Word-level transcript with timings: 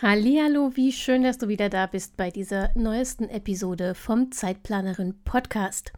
Hallo, 0.00 0.76
wie 0.76 0.92
schön, 0.92 1.24
dass 1.24 1.38
du 1.38 1.48
wieder 1.48 1.68
da 1.68 1.86
bist 1.86 2.16
bei 2.16 2.30
dieser 2.30 2.70
neuesten 2.76 3.28
Episode 3.28 3.96
vom 3.96 4.30
Zeitplanerin 4.30 5.24
Podcast. 5.24 5.92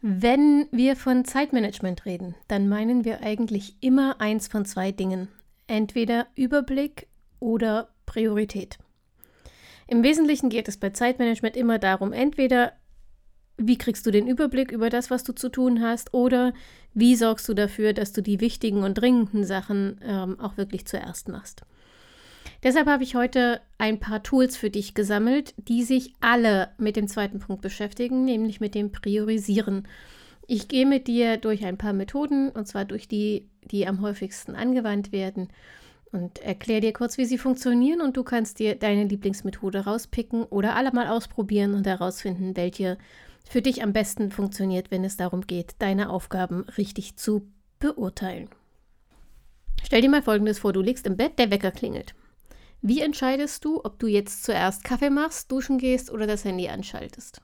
Wenn 0.00 0.68
wir 0.70 0.94
von 0.94 1.24
Zeitmanagement 1.24 2.06
reden, 2.06 2.36
dann 2.46 2.68
meinen 2.68 3.04
wir 3.04 3.20
eigentlich 3.20 3.74
immer 3.80 4.20
eins 4.20 4.46
von 4.46 4.64
zwei 4.64 4.92
Dingen. 4.92 5.26
Entweder 5.66 6.28
Überblick 6.36 7.08
oder 7.40 7.88
Priorität. 8.06 8.78
Im 9.88 10.04
Wesentlichen 10.04 10.48
geht 10.48 10.68
es 10.68 10.76
bei 10.76 10.90
Zeitmanagement 10.90 11.56
immer 11.56 11.80
darum, 11.80 12.12
entweder 12.12 12.74
wie 13.56 13.78
kriegst 13.78 14.06
du 14.06 14.12
den 14.12 14.28
Überblick 14.28 14.70
über 14.70 14.90
das, 14.90 15.10
was 15.10 15.24
du 15.24 15.32
zu 15.32 15.48
tun 15.48 15.82
hast, 15.82 16.14
oder 16.14 16.52
wie 16.94 17.16
sorgst 17.16 17.48
du 17.48 17.54
dafür, 17.54 17.94
dass 17.94 18.12
du 18.12 18.22
die 18.22 18.40
wichtigen 18.40 18.84
und 18.84 18.94
dringenden 18.94 19.42
Sachen 19.42 19.98
ähm, 20.04 20.38
auch 20.38 20.56
wirklich 20.56 20.86
zuerst 20.86 21.26
machst. 21.26 21.64
Deshalb 22.62 22.88
habe 22.88 23.04
ich 23.04 23.14
heute 23.14 23.60
ein 23.78 24.00
paar 24.00 24.22
Tools 24.22 24.56
für 24.56 24.70
dich 24.70 24.94
gesammelt, 24.94 25.54
die 25.56 25.84
sich 25.84 26.14
alle 26.20 26.70
mit 26.76 26.96
dem 26.96 27.06
zweiten 27.06 27.38
Punkt 27.38 27.62
beschäftigen, 27.62 28.24
nämlich 28.24 28.60
mit 28.60 28.74
dem 28.74 28.90
Priorisieren. 28.90 29.86
Ich 30.48 30.66
gehe 30.66 30.86
mit 30.86 31.06
dir 31.06 31.36
durch 31.36 31.64
ein 31.64 31.78
paar 31.78 31.92
Methoden, 31.92 32.48
und 32.50 32.66
zwar 32.66 32.84
durch 32.84 33.06
die, 33.06 33.48
die 33.70 33.86
am 33.86 34.00
häufigsten 34.00 34.56
angewandt 34.56 35.12
werden, 35.12 35.48
und 36.10 36.38
erkläre 36.38 36.80
dir 36.80 36.92
kurz, 36.94 37.18
wie 37.18 37.26
sie 37.26 37.38
funktionieren, 37.38 38.00
und 38.00 38.16
du 38.16 38.24
kannst 38.24 38.58
dir 38.58 38.74
deine 38.74 39.04
Lieblingsmethode 39.04 39.84
rauspicken 39.84 40.44
oder 40.44 40.74
alle 40.74 40.90
mal 40.90 41.08
ausprobieren 41.08 41.74
und 41.74 41.86
herausfinden, 41.86 42.56
welche 42.56 42.98
für 43.48 43.62
dich 43.62 43.82
am 43.82 43.92
besten 43.92 44.30
funktioniert, 44.30 44.90
wenn 44.90 45.04
es 45.04 45.16
darum 45.16 45.46
geht, 45.46 45.76
deine 45.78 46.10
Aufgaben 46.10 46.62
richtig 46.76 47.16
zu 47.16 47.46
beurteilen. 47.78 48.48
Stell 49.84 50.00
dir 50.00 50.10
mal 50.10 50.22
Folgendes 50.22 50.58
vor, 50.58 50.72
du 50.72 50.80
liegst 50.80 51.06
im 51.06 51.16
Bett, 51.16 51.38
der 51.38 51.50
Wecker 51.50 51.70
klingelt. 51.70 52.14
Wie 52.80 53.00
entscheidest 53.00 53.64
du, 53.64 53.80
ob 53.84 53.98
du 53.98 54.06
jetzt 54.06 54.44
zuerst 54.44 54.84
Kaffee 54.84 55.10
machst, 55.10 55.50
duschen 55.50 55.78
gehst 55.78 56.10
oder 56.10 56.26
das 56.26 56.44
Handy 56.44 56.68
anschaltest? 56.68 57.40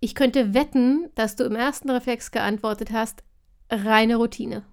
Ich 0.00 0.14
könnte 0.14 0.54
wetten, 0.54 1.10
dass 1.16 1.34
du 1.34 1.44
im 1.44 1.56
ersten 1.56 1.90
Reflex 1.90 2.30
geantwortet 2.30 2.92
hast, 2.92 3.24
reine 3.70 4.16
Routine. 4.16 4.64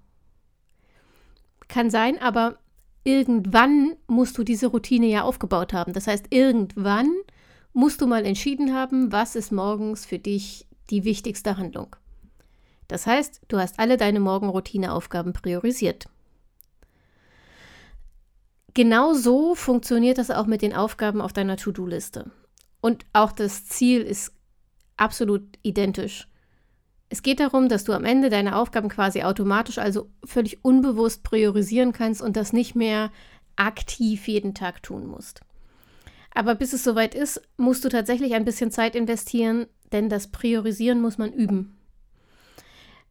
Kann 1.67 1.89
sein, 1.89 2.21
aber 2.21 2.59
irgendwann 3.03 3.95
musst 4.07 4.37
du 4.37 4.43
diese 4.43 4.67
Routine 4.67 5.07
ja 5.07 5.23
aufgebaut 5.23 5.73
haben. 5.73 5.93
Das 5.93 6.05
heißt, 6.05 6.27
irgendwann 6.29 7.11
musst 7.73 8.01
du 8.01 8.07
mal 8.07 8.25
entschieden 8.25 8.73
haben, 8.73 9.11
was 9.11 9.35
ist 9.35 9.51
morgens 9.51 10.05
für 10.05 10.19
dich 10.19 10.67
die 10.91 11.03
wichtigste 11.03 11.57
Handlung. 11.57 11.95
Das 12.87 13.07
heißt, 13.07 13.41
du 13.47 13.57
hast 13.57 13.79
alle 13.79 13.97
deine 13.97 14.19
Morgenroutineaufgaben 14.19 15.33
priorisiert. 15.33 16.05
Genau 18.75 19.13
so 19.13 19.55
funktioniert 19.55 20.17
das 20.17 20.29
auch 20.29 20.45
mit 20.45 20.61
den 20.61 20.75
Aufgaben 20.75 21.21
auf 21.21 21.31
deiner 21.31 21.55
To-Do-Liste. 21.55 22.29
Und 22.81 23.05
auch 23.13 23.31
das 23.31 23.65
Ziel 23.65 24.01
ist 24.01 24.33
absolut 24.97 25.43
identisch. 25.63 26.27
Es 27.07 27.23
geht 27.23 27.39
darum, 27.39 27.69
dass 27.69 27.85
du 27.85 27.93
am 27.93 28.03
Ende 28.03 28.29
deine 28.29 28.57
Aufgaben 28.57 28.89
quasi 28.89 29.23
automatisch, 29.23 29.77
also 29.77 30.09
völlig 30.25 30.65
unbewusst 30.65 31.23
priorisieren 31.23 31.93
kannst 31.93 32.21
und 32.21 32.35
das 32.35 32.51
nicht 32.51 32.75
mehr 32.75 33.11
aktiv 33.55 34.27
jeden 34.27 34.53
Tag 34.53 34.83
tun 34.83 35.07
musst. 35.07 35.39
Aber 36.33 36.53
bis 36.55 36.73
es 36.73 36.83
soweit 36.83 37.15
ist, 37.15 37.41
musst 37.55 37.85
du 37.85 37.89
tatsächlich 37.89 38.33
ein 38.33 38.43
bisschen 38.43 38.71
Zeit 38.71 38.93
investieren, 38.93 39.67
denn 39.93 40.09
das 40.09 40.27
Priorisieren 40.27 40.99
muss 40.99 41.17
man 41.17 41.31
üben. 41.31 41.77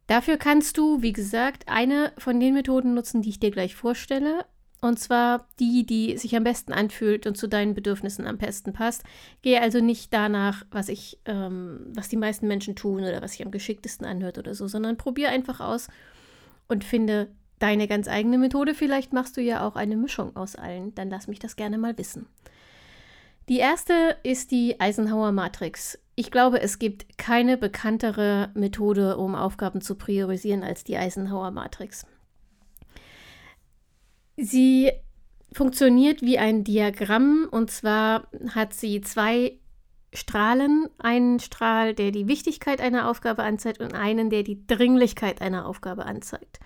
Dafür 0.08 0.36
kannst 0.36 0.76
du, 0.76 1.00
wie 1.00 1.14
gesagt, 1.14 1.68
eine 1.68 2.12
von 2.18 2.38
den 2.38 2.52
Methoden 2.52 2.92
nutzen, 2.92 3.22
die 3.22 3.30
ich 3.30 3.40
dir 3.40 3.50
gleich 3.50 3.74
vorstelle. 3.74 4.44
Und 4.84 4.98
zwar 4.98 5.46
die, 5.60 5.86
die 5.86 6.18
sich 6.18 6.36
am 6.36 6.44
besten 6.44 6.74
anfühlt 6.74 7.26
und 7.26 7.38
zu 7.38 7.48
deinen 7.48 7.72
Bedürfnissen 7.72 8.26
am 8.26 8.36
besten 8.36 8.74
passt. 8.74 9.02
Gehe 9.40 9.62
also 9.62 9.80
nicht 9.80 10.12
danach, 10.12 10.66
was 10.70 10.90
ich, 10.90 11.18
ähm, 11.24 11.86
was 11.94 12.10
die 12.10 12.18
meisten 12.18 12.46
Menschen 12.48 12.76
tun 12.76 13.02
oder 13.02 13.22
was 13.22 13.32
sich 13.32 13.46
am 13.46 13.50
geschicktesten 13.50 14.06
anhört 14.06 14.36
oder 14.36 14.54
so, 14.54 14.68
sondern 14.68 14.98
probier 14.98 15.30
einfach 15.30 15.60
aus 15.60 15.88
und 16.68 16.84
finde 16.84 17.28
deine 17.60 17.88
ganz 17.88 18.08
eigene 18.08 18.36
Methode. 18.36 18.74
Vielleicht 18.74 19.14
machst 19.14 19.38
du 19.38 19.40
ja 19.40 19.66
auch 19.66 19.74
eine 19.74 19.96
Mischung 19.96 20.36
aus 20.36 20.54
allen. 20.54 20.94
Dann 20.94 21.08
lass 21.08 21.28
mich 21.28 21.38
das 21.38 21.56
gerne 21.56 21.78
mal 21.78 21.96
wissen. 21.96 22.26
Die 23.48 23.60
erste 23.60 24.18
ist 24.22 24.50
die 24.50 24.80
Eisenhower 24.80 25.32
Matrix. 25.32 25.98
Ich 26.14 26.30
glaube, 26.30 26.60
es 26.60 26.78
gibt 26.78 27.16
keine 27.16 27.56
bekanntere 27.56 28.50
Methode, 28.52 29.16
um 29.16 29.34
Aufgaben 29.34 29.80
zu 29.80 29.94
priorisieren 29.94 30.62
als 30.62 30.84
die 30.84 30.98
Eisenhower 30.98 31.52
Matrix. 31.52 32.04
Sie 34.36 34.90
funktioniert 35.52 36.22
wie 36.22 36.38
ein 36.38 36.64
Diagramm 36.64 37.48
und 37.50 37.70
zwar 37.70 38.28
hat 38.54 38.74
sie 38.74 39.00
zwei 39.00 39.58
Strahlen, 40.12 40.88
einen 40.98 41.40
Strahl, 41.40 41.94
der 41.94 42.12
die 42.12 42.28
Wichtigkeit 42.28 42.80
einer 42.80 43.08
Aufgabe 43.08 43.42
anzeigt 43.42 43.80
und 43.80 43.94
einen, 43.94 44.30
der 44.30 44.44
die 44.44 44.64
Dringlichkeit 44.66 45.40
einer 45.40 45.66
Aufgabe 45.66 46.06
anzeigt. 46.06 46.60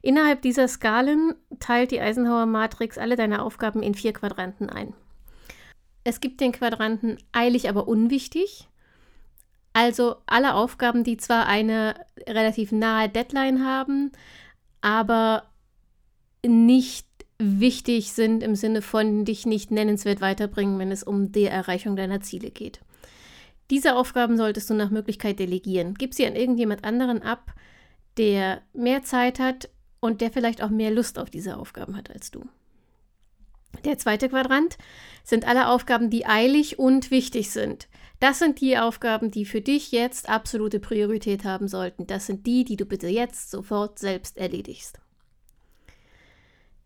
Innerhalb 0.00 0.42
dieser 0.42 0.68
Skalen 0.68 1.34
teilt 1.60 1.90
die 1.90 2.00
Eisenhower 2.00 2.46
Matrix 2.46 2.98
alle 2.98 3.16
deine 3.16 3.42
Aufgaben 3.42 3.82
in 3.82 3.94
vier 3.94 4.12
Quadranten 4.12 4.70
ein. 4.70 4.94
Es 6.02 6.20
gibt 6.20 6.40
den 6.40 6.52
Quadranten 6.52 7.18
eilig, 7.32 7.68
aber 7.68 7.88
unwichtig. 7.88 8.68
Also 9.72 10.16
alle 10.26 10.54
Aufgaben, 10.54 11.04
die 11.04 11.16
zwar 11.16 11.46
eine 11.46 11.94
relativ 12.26 12.72
nahe 12.72 13.08
Deadline 13.08 13.66
haben, 13.66 14.12
aber 14.80 15.44
nicht 16.46 17.06
wichtig 17.38 18.12
sind 18.12 18.42
im 18.42 18.54
Sinne 18.54 18.82
von 18.82 19.24
dich 19.24 19.46
nicht 19.46 19.70
nennenswert 19.70 20.20
weiterbringen, 20.20 20.78
wenn 20.78 20.92
es 20.92 21.02
um 21.02 21.32
die 21.32 21.44
Erreichung 21.44 21.96
deiner 21.96 22.20
Ziele 22.20 22.50
geht. 22.50 22.80
Diese 23.70 23.96
Aufgaben 23.96 24.36
solltest 24.36 24.68
du 24.70 24.74
nach 24.74 24.90
Möglichkeit 24.90 25.38
delegieren. 25.38 25.94
Gib 25.94 26.14
sie 26.14 26.26
an 26.26 26.36
irgendjemand 26.36 26.84
anderen 26.84 27.22
ab, 27.22 27.54
der 28.16 28.62
mehr 28.72 29.02
Zeit 29.02 29.38
hat 29.38 29.70
und 30.00 30.20
der 30.20 30.30
vielleicht 30.30 30.62
auch 30.62 30.70
mehr 30.70 30.90
Lust 30.90 31.18
auf 31.18 31.30
diese 31.30 31.56
Aufgaben 31.56 31.96
hat 31.96 32.10
als 32.10 32.30
du. 32.30 32.44
Der 33.84 33.98
zweite 33.98 34.28
Quadrant 34.28 34.78
sind 35.24 35.46
alle 35.48 35.68
Aufgaben, 35.68 36.10
die 36.10 36.26
eilig 36.26 36.78
und 36.78 37.10
wichtig 37.10 37.50
sind. 37.50 37.88
Das 38.20 38.38
sind 38.38 38.60
die 38.60 38.78
Aufgaben, 38.78 39.30
die 39.30 39.44
für 39.44 39.60
dich 39.60 39.90
jetzt 39.90 40.28
absolute 40.28 40.78
Priorität 40.78 41.44
haben 41.44 41.66
sollten. 41.66 42.06
Das 42.06 42.26
sind 42.26 42.46
die, 42.46 42.64
die 42.64 42.76
du 42.76 42.84
bitte 42.84 43.08
jetzt 43.08 43.50
sofort 43.50 43.98
selbst 43.98 44.36
erledigst. 44.36 45.00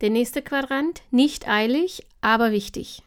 Der 0.00 0.10
nächste 0.10 0.42
Quadrant, 0.42 1.03
nicht 1.10 1.48
eilig, 1.48 2.06
aber 2.20 2.53
wichtig. 2.53 3.03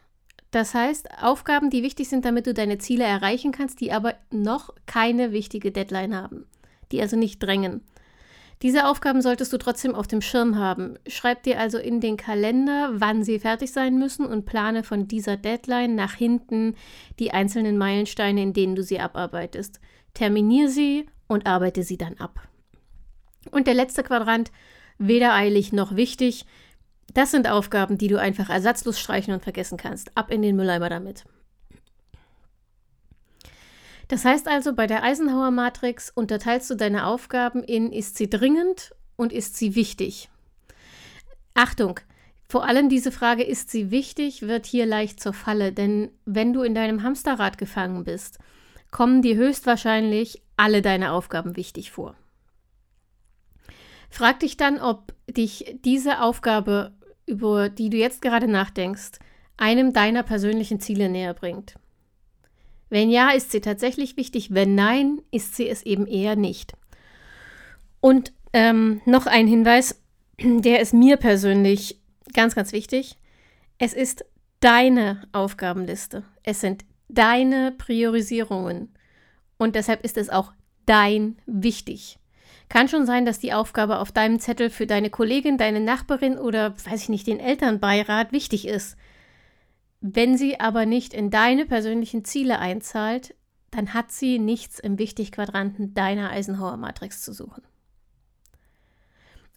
Das 0.51 0.73
heißt, 0.73 1.07
Aufgaben, 1.21 1.69
die 1.69 1.83
wichtig 1.83 2.09
sind, 2.09 2.25
damit 2.25 2.45
du 2.45 2.53
deine 2.53 2.77
Ziele 2.77 3.05
erreichen 3.05 3.53
kannst, 3.53 3.79
die 3.79 3.93
aber 3.93 4.15
noch 4.29 4.71
keine 4.85 5.31
wichtige 5.31 5.71
Deadline 5.71 6.13
haben, 6.13 6.45
die 6.91 7.01
also 7.01 7.15
nicht 7.15 7.41
drängen. 7.41 7.81
Diese 8.61 8.87
Aufgaben 8.87 9.21
solltest 9.21 9.51
du 9.53 9.57
trotzdem 9.57 9.95
auf 9.95 10.05
dem 10.05 10.21
Schirm 10.21 10.57
haben. 10.57 10.99
Schreib 11.07 11.43
dir 11.43 11.59
also 11.59 11.79
in 11.79 11.99
den 11.99 12.17
Kalender, 12.17 12.91
wann 12.93 13.23
sie 13.23 13.39
fertig 13.39 13.71
sein 13.71 13.97
müssen 13.97 14.25
und 14.25 14.45
plane 14.45 14.83
von 14.83 15.07
dieser 15.07 15.35
Deadline 15.35 15.95
nach 15.95 16.13
hinten 16.13 16.75
die 17.17 17.31
einzelnen 17.31 17.77
Meilensteine, 17.77 18.43
in 18.43 18.53
denen 18.53 18.75
du 18.75 18.83
sie 18.83 18.99
abarbeitest. 18.99 19.79
Terminier 20.13 20.69
sie 20.69 21.07
und 21.27 21.47
arbeite 21.47 21.83
sie 21.83 21.97
dann 21.97 22.17
ab. 22.17 22.41
Und 23.49 23.65
der 23.65 23.73
letzte 23.73 24.03
Quadrant, 24.03 24.51
weder 24.99 25.33
eilig 25.33 25.73
noch 25.73 25.95
wichtig, 25.95 26.45
das 27.13 27.31
sind 27.31 27.49
Aufgaben, 27.49 27.97
die 27.97 28.07
du 28.07 28.19
einfach 28.19 28.49
ersatzlos 28.49 28.99
streichen 28.99 29.33
und 29.33 29.43
vergessen 29.43 29.77
kannst. 29.77 30.15
Ab 30.17 30.31
in 30.31 30.41
den 30.41 30.55
Mülleimer 30.55 30.89
damit. 30.89 31.25
Das 34.07 34.25
heißt 34.25 34.47
also, 34.47 34.73
bei 34.73 34.87
der 34.87 35.03
Eisenhower 35.03 35.51
Matrix 35.51 36.09
unterteilst 36.09 36.69
du 36.69 36.75
deine 36.75 37.05
Aufgaben 37.05 37.63
in 37.63 37.91
ist 37.91 38.17
sie 38.17 38.29
dringend 38.29 38.93
und 39.15 39.31
ist 39.31 39.55
sie 39.55 39.75
wichtig. 39.75 40.29
Achtung, 41.53 41.99
vor 42.49 42.65
allem 42.65 42.89
diese 42.89 43.13
Frage, 43.13 43.43
ist 43.43 43.71
sie 43.71 43.91
wichtig, 43.91 44.41
wird 44.41 44.65
hier 44.65 44.85
leicht 44.85 45.21
zur 45.21 45.31
Falle, 45.31 45.71
denn 45.71 46.11
wenn 46.25 46.51
du 46.51 46.63
in 46.63 46.75
deinem 46.75 47.03
Hamsterrad 47.03 47.57
gefangen 47.57 48.03
bist, 48.03 48.39
kommen 48.91 49.21
dir 49.21 49.37
höchstwahrscheinlich 49.37 50.41
alle 50.57 50.81
deine 50.81 51.13
Aufgaben 51.13 51.55
wichtig 51.55 51.91
vor. 51.91 52.15
Frag 54.09 54.41
dich 54.41 54.57
dann, 54.57 54.81
ob 54.81 55.13
dich 55.33 55.75
diese 55.83 56.21
Aufgabe 56.21 56.93
über 57.25 57.69
die 57.69 57.89
du 57.89 57.97
jetzt 57.97 58.21
gerade 58.21 58.47
nachdenkst, 58.47 59.19
einem 59.57 59.93
deiner 59.93 60.23
persönlichen 60.23 60.79
Ziele 60.79 61.09
näher 61.09 61.33
bringt. 61.33 61.75
Wenn 62.89 63.09
ja, 63.09 63.31
ist 63.31 63.51
sie 63.51 63.61
tatsächlich 63.61 64.17
wichtig. 64.17 64.53
Wenn 64.53 64.75
nein, 64.75 65.21
ist 65.31 65.55
sie 65.55 65.69
es 65.69 65.83
eben 65.83 66.07
eher 66.07 66.35
nicht. 66.35 66.73
Und 68.01 68.33
ähm, 68.51 69.01
noch 69.05 69.27
ein 69.27 69.47
Hinweis, 69.47 70.01
der 70.41 70.81
ist 70.81 70.93
mir 70.93 71.17
persönlich 71.17 72.01
ganz, 72.33 72.53
ganz 72.53 72.73
wichtig. 72.73 73.17
Es 73.77 73.93
ist 73.93 74.25
deine 74.59 75.23
Aufgabenliste. 75.31 76.23
Es 76.43 76.59
sind 76.59 76.83
deine 77.07 77.71
Priorisierungen. 77.71 78.93
Und 79.57 79.75
deshalb 79.75 80.03
ist 80.03 80.17
es 80.17 80.29
auch 80.29 80.51
dein 80.85 81.37
wichtig. 81.45 82.17
Kann 82.71 82.87
schon 82.87 83.05
sein, 83.05 83.25
dass 83.25 83.37
die 83.37 83.51
Aufgabe 83.51 83.99
auf 83.99 84.13
deinem 84.13 84.39
Zettel 84.39 84.69
für 84.69 84.87
deine 84.87 85.09
Kollegin, 85.09 85.57
deine 85.57 85.81
Nachbarin 85.81 86.37
oder, 86.37 86.73
weiß 86.85 87.03
ich 87.03 87.09
nicht, 87.09 87.27
den 87.27 87.41
Elternbeirat 87.41 88.31
wichtig 88.31 88.65
ist. 88.65 88.95
Wenn 89.99 90.37
sie 90.37 90.57
aber 90.57 90.85
nicht 90.85 91.13
in 91.13 91.31
deine 91.31 91.65
persönlichen 91.65 92.23
Ziele 92.23 92.59
einzahlt, 92.59 93.35
dann 93.71 93.93
hat 93.93 94.13
sie 94.13 94.39
nichts 94.39 94.79
im 94.79 94.97
Wichtigquadranten 94.99 95.93
deiner 95.93 96.29
Eisenhower-Matrix 96.29 97.23
zu 97.23 97.33
suchen. 97.33 97.61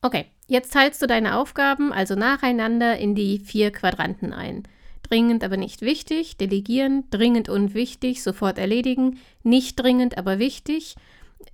Okay, 0.02 0.26
jetzt 0.48 0.72
teilst 0.72 1.00
du 1.00 1.06
deine 1.06 1.36
Aufgaben 1.36 1.92
also 1.92 2.16
nacheinander 2.16 2.98
in 2.98 3.14
die 3.14 3.38
vier 3.38 3.70
Quadranten 3.70 4.32
ein. 4.32 4.64
Dringend, 5.04 5.44
aber 5.44 5.56
nicht 5.56 5.82
wichtig, 5.82 6.36
delegieren, 6.36 7.04
dringend 7.10 7.48
und 7.48 7.74
wichtig, 7.74 8.24
sofort 8.24 8.58
erledigen, 8.58 9.20
nicht 9.44 9.76
dringend, 9.76 10.18
aber 10.18 10.40
wichtig, 10.40 10.96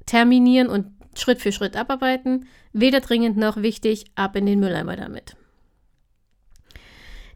terminieren 0.06 0.68
und 0.68 0.99
Schritt 1.16 1.40
für 1.40 1.52
Schritt 1.52 1.76
abarbeiten, 1.76 2.46
weder 2.72 3.00
dringend 3.00 3.36
noch 3.36 3.56
wichtig, 3.56 4.06
ab 4.14 4.36
in 4.36 4.46
den 4.46 4.60
Mülleimer 4.60 4.96
damit. 4.96 5.36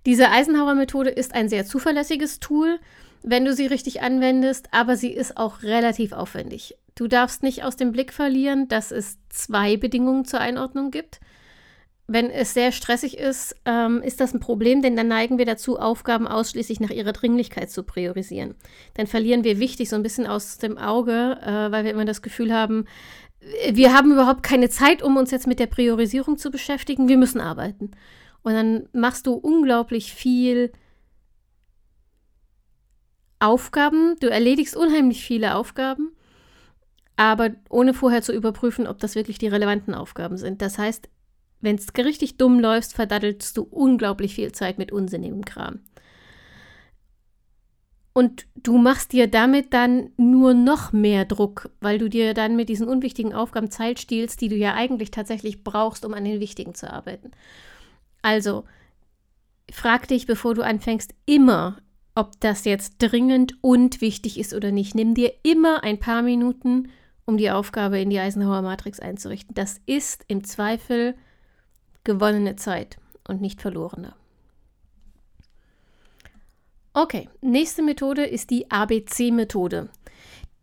Diese 0.07 0.31
Eisenhower-Methode 0.31 1.11
ist 1.11 1.35
ein 1.35 1.49
sehr 1.49 1.65
zuverlässiges 1.65 2.39
Tool, 2.41 2.79
wenn 3.23 3.45
du 3.45 3.55
sie 3.55 3.67
richtig 3.67 4.03
anwendest, 4.03 4.69
aber 4.71 4.97
sie 4.97 5.13
ist 5.13 5.39
auch 5.39 5.63
relativ 5.63 6.13
aufwendig. 6.13 6.77
Du 6.95 7.09
darfst 7.09 7.43
nicht 7.43 7.65
aus 7.65 7.77
dem 7.77 7.91
Blick 7.91 8.13
verlieren, 8.13 8.69
dass 8.69 8.91
es 8.91 9.19
zwei 9.31 9.77
Bedingungen 9.77 10.27
zur 10.27 10.41
Einordnung 10.41 10.91
gibt. 10.91 11.21
Wenn 12.07 12.29
es 12.29 12.53
sehr 12.53 12.71
stressig 12.71 13.17
ist, 13.17 13.57
ähm, 13.65 14.03
ist 14.03 14.21
das 14.21 14.35
ein 14.35 14.41
Problem, 14.41 14.83
denn 14.83 14.95
dann 14.95 15.09
neigen 15.09 15.39
wir 15.39 15.47
dazu, 15.47 15.79
Aufgaben 15.79 16.29
ausschließlich 16.29 16.79
nach 16.81 16.91
ihrer 16.91 17.13
Dringlichkeit 17.13 17.71
zu 17.71 17.83
priorisieren. 17.83 18.57
Dann 18.93 19.07
verlieren 19.07 19.43
wir 19.43 19.59
wichtig 19.59 19.89
so 19.89 19.97
ein 19.97 20.03
bisschen 20.03 20.27
aus 20.27 20.59
dem 20.59 20.77
Auge, 20.77 21.39
äh, 21.41 21.73
weil 21.73 21.85
wir 21.85 21.93
immer 21.93 22.05
das 22.05 22.21
Gefühl 22.21 22.53
haben, 22.53 22.85
wir 23.73 23.93
haben 23.93 24.13
überhaupt 24.13 24.43
keine 24.43 24.69
Zeit, 24.69 25.03
um 25.03 25.17
uns 25.17 25.31
jetzt 25.31 25.47
mit 25.47 25.59
der 25.59 25.67
Priorisierung 25.67 26.39
zu 26.39 26.51
beschäftigen. 26.51 27.09
Wir 27.09 27.19
müssen 27.19 27.41
arbeiten. 27.41 27.91
Und 28.43 28.53
dann 28.53 28.89
machst 28.93 29.27
du 29.27 29.35
unglaublich 29.35 30.13
viel 30.15 30.73
Aufgaben. 33.39 34.17
Du 34.21 34.29
erledigst 34.29 34.77
unheimlich 34.77 35.25
viele 35.25 35.55
Aufgaben, 35.55 36.13
aber 37.17 37.51
ohne 37.69 37.95
vorher 37.95 38.23
zu 38.23 38.33
überprüfen, 38.33 38.87
ob 38.87 38.99
das 38.99 39.15
wirklich 39.15 39.39
die 39.39 39.49
relevanten 39.49 39.95
Aufgaben 39.95 40.37
sind. 40.37 40.63
Das 40.63 40.79
heißt, 40.79 41.09
wenn 41.61 41.77
es 41.77 41.89
richtig 41.97 42.37
dumm 42.37 42.61
läuft, 42.61 42.93
verdattelst 42.93 43.57
du 43.57 43.63
unglaublich 43.63 44.35
viel 44.35 44.53
Zeit 44.53 44.79
mit 44.79 44.93
unsinnigem 44.93 45.45
Kram. 45.45 45.81
Und 48.17 48.47
du 48.55 48.79
machst 48.79 49.13
dir 49.13 49.27
damit 49.27 49.75
dann 49.75 50.11
nur 50.17 50.55
noch 50.55 50.93
mehr 50.93 51.25
Druck, 51.25 51.71
weil 51.81 51.99
du 51.99 52.09
dir 52.09 52.33
dann 52.33 52.55
mit 52.55 52.69
diesen 52.69 52.87
unwichtigen 52.87 53.35
Aufgaben 53.35 53.73
Zeit 53.73 53.99
stiehlst, 53.99 54.41
die 54.41 54.49
du 54.49 54.55
ja 54.55 54.75
eigentlich 54.75 55.11
tatsächlich 55.11 55.65
brauchst, 55.65 56.05
um 56.05 56.15
an 56.15 56.25
den 56.25 56.39
wichtigen 56.39 56.77
zu 56.77 56.91
arbeiten. 56.91 57.33
Also, 58.23 58.65
frag 59.71 60.07
dich, 60.07 60.27
bevor 60.27 60.55
du 60.55 60.63
anfängst, 60.63 61.13
immer, 61.27 61.79
ob 62.15 62.39
das 62.39 62.65
jetzt 62.65 62.99
dringend 62.99 63.59
und 63.63 64.01
wichtig 64.01 64.39
ist 64.39 64.55
oder 64.55 64.71
nicht. 64.71 64.95
Nimm 64.95 65.15
dir 65.15 65.33
immer 65.43 65.83
ein 65.83 65.99
paar 65.99 66.23
Minuten, 66.23 66.91
um 67.25 67.37
die 67.37 67.51
Aufgabe 67.51 67.99
in 67.99 68.11
die 68.11 68.21
Eisenhower 68.21 68.63
Matrix 68.63 69.01
einzurichten. 69.01 69.57
Das 69.57 69.81
ist 69.87 70.25
im 70.29 70.45
Zweifel 70.45 71.17
gewonnene 72.05 72.55
Zeit 72.55 72.99
und 73.27 73.41
nicht 73.41 73.61
verlorene. 73.61 74.15
Okay, 76.97 77.29
nächste 77.41 77.83
Methode 77.83 78.25
ist 78.25 78.51
die 78.51 78.71
ABC-Methode. 78.71 79.89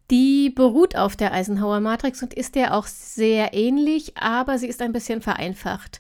Die 0.10 0.50
beruht 0.50 0.96
auf 0.96 1.18
der 1.18 1.34
Eisenhower 1.34 1.82
Matrix 1.82 2.24
und 2.24 2.34
ist 2.34 2.56
der 2.56 2.74
auch 2.74 2.88
sehr 2.88 3.54
ähnlich, 3.54 4.18
aber 4.18 4.58
sie 4.58 4.68
ist 4.68 4.82
ein 4.82 4.94
bisschen 4.94 5.22
vereinfacht. 5.22 6.00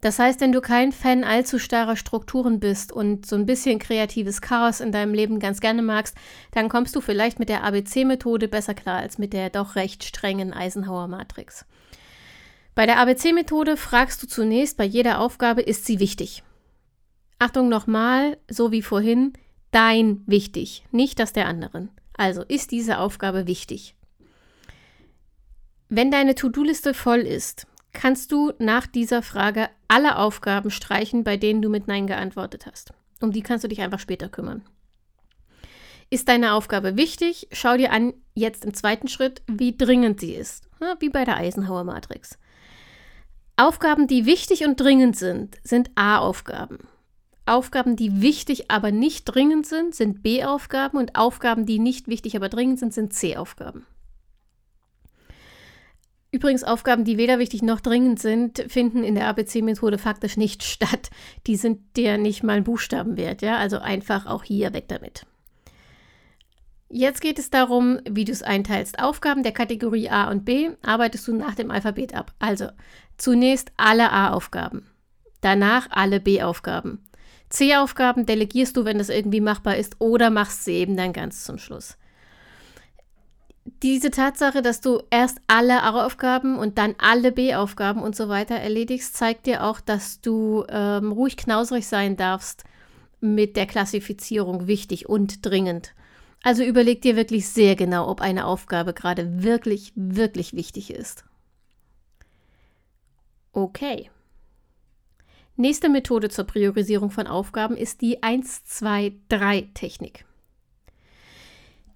Das 0.00 0.20
heißt, 0.20 0.40
wenn 0.40 0.52
du 0.52 0.60
kein 0.60 0.92
Fan 0.92 1.24
allzu 1.24 1.58
starrer 1.58 1.96
Strukturen 1.96 2.60
bist 2.60 2.92
und 2.92 3.26
so 3.26 3.34
ein 3.34 3.44
bisschen 3.44 3.80
kreatives 3.80 4.40
Chaos 4.40 4.78
in 4.78 4.92
deinem 4.92 5.14
Leben 5.14 5.40
ganz 5.40 5.60
gerne 5.60 5.82
magst, 5.82 6.16
dann 6.52 6.68
kommst 6.68 6.94
du 6.94 7.00
vielleicht 7.00 7.40
mit 7.40 7.48
der 7.48 7.64
ABC-Methode 7.64 8.46
besser 8.46 8.74
klar 8.74 8.98
als 8.98 9.18
mit 9.18 9.32
der 9.32 9.50
doch 9.50 9.74
recht 9.74 10.04
strengen 10.04 10.52
Eisenhower-Matrix. 10.52 11.64
Bei 12.76 12.86
der 12.86 12.98
ABC-Methode 12.98 13.76
fragst 13.76 14.22
du 14.22 14.28
zunächst 14.28 14.76
bei 14.76 14.84
jeder 14.84 15.18
Aufgabe, 15.18 15.60
ist 15.60 15.86
sie 15.86 15.98
wichtig? 15.98 16.44
Achtung 17.40 17.68
nochmal, 17.68 18.38
so 18.48 18.70
wie 18.70 18.82
vorhin, 18.82 19.32
dein 19.72 20.22
wichtig, 20.26 20.84
nicht 20.92 21.18
das 21.18 21.32
der 21.32 21.46
anderen. 21.46 21.90
Also 22.16 22.42
ist 22.42 22.70
diese 22.70 22.98
Aufgabe 22.98 23.48
wichtig? 23.48 23.96
Wenn 25.88 26.10
deine 26.10 26.34
To-Do-Liste 26.34 26.94
voll 26.94 27.20
ist, 27.20 27.66
kannst 27.92 28.32
du 28.32 28.52
nach 28.58 28.86
dieser 28.86 29.22
Frage 29.22 29.68
alle 29.88 30.16
Aufgaben 30.16 30.70
streichen, 30.70 31.24
bei 31.24 31.36
denen 31.36 31.60
du 31.60 31.68
mit 31.68 31.88
Nein 31.88 32.06
geantwortet 32.06 32.66
hast. 32.66 32.94
Um 33.20 33.32
die 33.32 33.42
kannst 33.42 33.64
du 33.64 33.68
dich 33.68 33.80
einfach 33.80 33.98
später 33.98 34.28
kümmern. 34.28 34.62
Ist 36.10 36.28
deine 36.28 36.52
Aufgabe 36.52 36.96
wichtig? 36.96 37.48
Schau 37.52 37.76
dir 37.76 37.92
an, 37.92 38.12
jetzt 38.34 38.64
im 38.64 38.74
zweiten 38.74 39.08
Schritt, 39.08 39.42
wie 39.46 39.76
dringend 39.76 40.20
sie 40.20 40.34
ist. 40.34 40.68
Wie 41.00 41.08
bei 41.08 41.24
der 41.24 41.36
Eisenhower 41.36 41.84
Matrix. 41.84 42.38
Aufgaben, 43.56 44.06
die 44.06 44.26
wichtig 44.26 44.64
und 44.64 44.80
dringend 44.80 45.16
sind, 45.16 45.58
sind 45.62 45.90
A-Aufgaben. 45.94 46.88
Aufgaben, 47.44 47.96
die 47.96 48.22
wichtig, 48.22 48.70
aber 48.70 48.92
nicht 48.92 49.24
dringend 49.24 49.66
sind, 49.66 49.94
sind 49.94 50.22
B-Aufgaben 50.22 50.96
und 50.96 51.16
Aufgaben, 51.16 51.66
die 51.66 51.78
nicht 51.78 52.06
wichtig, 52.06 52.36
aber 52.36 52.48
dringend 52.48 52.78
sind, 52.78 52.94
sind 52.94 53.12
C-Aufgaben. 53.12 53.84
Übrigens, 56.34 56.64
Aufgaben, 56.64 57.04
die 57.04 57.18
weder 57.18 57.38
wichtig 57.38 57.60
noch 57.62 57.80
dringend 57.80 58.18
sind, 58.18 58.64
finden 58.68 59.04
in 59.04 59.14
der 59.14 59.28
ABC-Methode 59.28 59.98
faktisch 59.98 60.38
nicht 60.38 60.62
statt. 60.62 61.10
Die 61.46 61.56
sind 61.56 61.96
dir 61.96 62.16
nicht 62.16 62.42
mal 62.42 62.56
ein 62.56 62.64
Buchstaben 62.64 63.16
wert, 63.16 63.42
ja? 63.42 63.58
Also 63.58 63.78
einfach 63.78 64.26
auch 64.26 64.42
hier 64.42 64.72
weg 64.72 64.86
damit. 64.88 65.26
Jetzt 66.88 67.22
geht 67.22 67.38
es 67.38 67.50
darum, 67.50 68.00
wie 68.08 68.24
du 68.24 68.32
es 68.32 68.42
einteilst. 68.42 68.98
Aufgaben 68.98 69.42
der 69.42 69.52
Kategorie 69.52 70.10
A 70.10 70.30
und 70.30 70.44
B 70.44 70.70
arbeitest 70.82 71.26
du 71.26 71.34
nach 71.34 71.54
dem 71.54 71.70
Alphabet 71.70 72.14
ab. 72.14 72.32
Also 72.38 72.68
zunächst 73.16 73.72
alle 73.76 74.10
A-Aufgaben, 74.10 74.86
danach 75.40 75.88
alle 75.90 76.20
B-Aufgaben. 76.20 77.02
C-Aufgaben 77.52 78.26
delegierst 78.26 78.76
du, 78.76 78.84
wenn 78.84 78.98
das 78.98 79.08
irgendwie 79.08 79.40
machbar 79.40 79.76
ist, 79.76 79.96
oder 79.98 80.30
machst 80.30 80.64
sie 80.64 80.72
eben 80.72 80.96
dann 80.96 81.12
ganz 81.12 81.44
zum 81.44 81.58
Schluss 81.58 81.96
diese 83.82 84.10
Tatsache, 84.10 84.62
dass 84.62 84.80
du 84.80 85.02
erst 85.10 85.38
alle 85.46 85.82
A-Aufgaben 85.82 86.58
und 86.58 86.78
dann 86.78 86.94
alle 86.98 87.32
B-Aufgaben 87.32 88.02
und 88.02 88.16
so 88.16 88.28
weiter 88.28 88.56
erledigst, 88.56 89.16
zeigt 89.16 89.46
dir 89.46 89.64
auch, 89.64 89.80
dass 89.80 90.20
du 90.20 90.64
ähm, 90.68 91.12
ruhig 91.12 91.36
knauserig 91.36 91.86
sein 91.86 92.16
darfst 92.16 92.64
mit 93.20 93.56
der 93.56 93.66
Klassifizierung 93.66 94.66
wichtig 94.66 95.08
und 95.08 95.46
dringend. 95.46 95.94
Also 96.42 96.64
überleg 96.64 97.02
dir 97.02 97.14
wirklich 97.14 97.48
sehr 97.48 97.76
genau, 97.76 98.08
ob 98.08 98.20
eine 98.20 98.46
Aufgabe 98.46 98.94
gerade 98.94 99.44
wirklich, 99.44 99.92
wirklich 99.94 100.54
wichtig 100.54 100.92
ist. 100.92 101.24
Okay. 103.52 104.10
Nächste 105.56 105.88
Methode 105.88 106.28
zur 106.28 106.44
Priorisierung 106.44 107.10
von 107.10 107.26
Aufgaben 107.26 107.76
ist 107.76 108.00
die 108.00 108.22
1-2-3-Technik. 108.22 110.24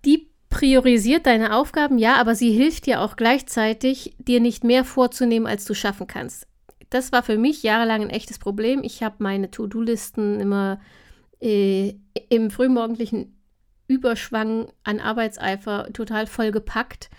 Die 0.05 0.29
priorisiert 0.51 1.27
deine 1.27 1.55
Aufgaben, 1.55 1.99
ja, 1.99 2.17
aber 2.17 2.35
sie 2.35 2.53
hilft 2.53 2.87
dir 2.87 3.01
auch 3.01 3.17
gleichzeitig, 3.17 4.15
dir 4.19 4.41
nicht 4.41 4.65
mehr 4.65 4.85
vorzunehmen, 4.85 5.47
als 5.47 5.65
du 5.65 5.75
schaffen 5.75 6.07
kannst. 6.07 6.47
Das 6.91 7.13
war 7.13 7.23
für 7.23 7.39
mich 7.39 7.63
jahrelang 7.63 8.03
ein 8.03 8.11
echtes 8.11 8.39
Problem. 8.39 8.83
Ich 8.85 9.03
habe 9.03 9.17
meine 9.19 9.51
To-Do-Listen 9.51 10.41
immer 10.41 10.81
äh, 11.41 11.95
im 12.29 12.51
frühmorgendlichen 12.51 13.37
Überschwang 13.89 14.69
an 14.85 15.01
Arbeitseifer 15.01 15.93
total 15.93 16.27
voll 16.27 16.53
gepackt. 16.53 17.11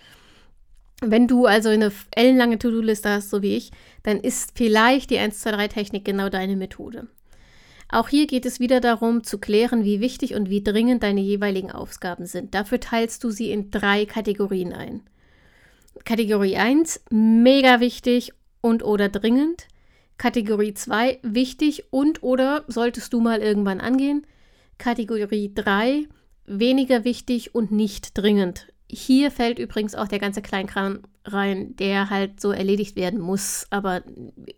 Wenn 1.01 1.27
du 1.27 1.45
also 1.45 1.69
eine 1.69 1.91
ellenlange 2.11 2.57
To-Do-Liste 2.57 3.09
hast, 3.09 3.29
so 3.29 3.41
wie 3.41 3.55
ich, 3.55 3.71
dann 4.03 4.19
ist 4.19 4.53
vielleicht 4.55 5.11
die 5.11 5.19
1-2-3-Technik 5.19 6.03
genau 6.03 6.29
deine 6.29 6.55
Methode. 6.55 7.07
Auch 7.89 8.09
hier 8.09 8.27
geht 8.27 8.45
es 8.45 8.59
wieder 8.59 8.81
darum 8.81 9.23
zu 9.23 9.37
klären, 9.37 9.83
wie 9.83 10.01
wichtig 10.01 10.33
und 10.33 10.49
wie 10.49 10.63
dringend 10.63 11.03
deine 11.03 11.21
jeweiligen 11.21 11.71
Aufgaben 11.71 12.25
sind. 12.25 12.53
Dafür 12.53 12.79
teilst 12.79 13.23
du 13.23 13.29
sie 13.29 13.51
in 13.51 13.71
drei 13.71 14.05
Kategorien 14.05 14.73
ein. 14.73 15.01
Kategorie 16.03 16.57
1, 16.57 17.01
mega 17.11 17.79
wichtig 17.79 18.33
und 18.61 18.83
oder 18.83 19.07
dringend. 19.07 19.67
Kategorie 20.17 20.73
2, 20.73 21.19
wichtig 21.21 21.85
und 21.91 22.23
oder 22.23 22.65
solltest 22.67 23.13
du 23.13 23.21
mal 23.21 23.39
irgendwann 23.39 23.79
angehen. 23.79 24.25
Kategorie 24.77 25.51
3 25.53 26.07
weniger 26.47 27.03
wichtig 27.03 27.53
und 27.53 27.71
nicht 27.71 28.17
dringend. 28.17 28.67
Hier 28.89 29.31
fällt 29.31 29.59
übrigens 29.59 29.95
auch 29.95 30.07
der 30.07 30.19
ganze 30.19 30.41
Kleinkram 30.41 31.01
rein, 31.25 31.75
der 31.75 32.09
halt 32.09 32.39
so 32.39 32.51
erledigt 32.51 32.95
werden 32.95 33.19
muss, 33.19 33.67
aber 33.69 34.03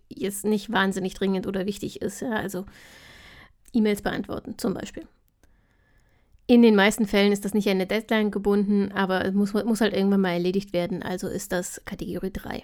jetzt 0.08 0.46
nicht 0.46 0.72
wahnsinnig 0.72 1.16
dringend 1.16 1.48
oder 1.48 1.66
wichtig 1.66 2.02
ist. 2.02 2.22
Ja? 2.22 2.34
Also 2.34 2.66
E-Mails 3.74 4.02
beantworten 4.02 4.58
zum 4.58 4.74
Beispiel. 4.74 5.08
In 6.46 6.62
den 6.62 6.76
meisten 6.76 7.06
Fällen 7.06 7.32
ist 7.32 7.46
das 7.46 7.54
nicht 7.54 7.68
an 7.68 7.76
eine 7.76 7.86
Deadline 7.86 8.32
gebunden, 8.32 8.92
aber 8.92 9.24
es 9.24 9.34
muss, 9.34 9.54
muss 9.54 9.82
halt 9.82 9.94
irgendwann 9.94 10.22
mal 10.22 10.34
erledigt 10.34 10.74
werden, 10.74 11.04
also 11.04 11.28
ist 11.28 11.52
das 11.52 11.82
Kategorie 11.86 12.32
3. 12.34 12.64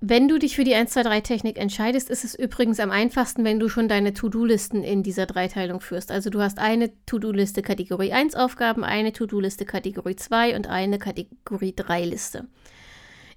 Wenn 0.00 0.28
du 0.28 0.38
dich 0.38 0.56
für 0.56 0.64
die 0.64 0.74
1-2-3-Technik 0.74 1.58
entscheidest, 1.58 2.10
ist 2.10 2.24
es 2.24 2.34
übrigens 2.34 2.78
am 2.78 2.90
einfachsten, 2.90 3.44
wenn 3.44 3.58
du 3.58 3.68
schon 3.68 3.88
deine 3.88 4.12
To-Do-Listen 4.12 4.82
in 4.82 5.02
dieser 5.02 5.24
Dreiteilung 5.24 5.80
führst. 5.80 6.10
Also 6.10 6.28
du 6.28 6.42
hast 6.42 6.58
eine 6.58 6.92
To-Do-Liste 7.06 7.62
Kategorie 7.62 8.12
1 8.12 8.34
Aufgaben, 8.34 8.84
eine 8.84 9.12
To-Do-Liste 9.12 9.64
Kategorie 9.64 10.16
2 10.16 10.56
und 10.56 10.68
eine 10.68 10.98
Kategorie 10.98 11.74
3 11.74 12.04
Liste. 12.04 12.46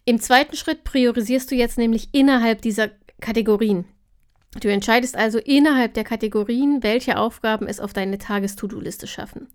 Im 0.03 0.19
zweiten 0.19 0.55
Schritt 0.55 0.83
priorisierst 0.83 1.51
du 1.51 1.55
jetzt 1.55 1.77
nämlich 1.77 2.09
innerhalb 2.11 2.61
dieser 2.61 2.89
Kategorien. 3.21 3.85
Du 4.61 4.69
entscheidest 4.69 5.15
also 5.15 5.39
innerhalb 5.39 5.93
der 5.93 6.03
Kategorien, 6.03 6.81
welche 6.81 7.17
Aufgaben 7.17 7.67
es 7.67 7.79
auf 7.79 7.93
deine 7.93 8.17
Tages-To-Do-Liste 8.17 9.07
schaffen. 9.07 9.47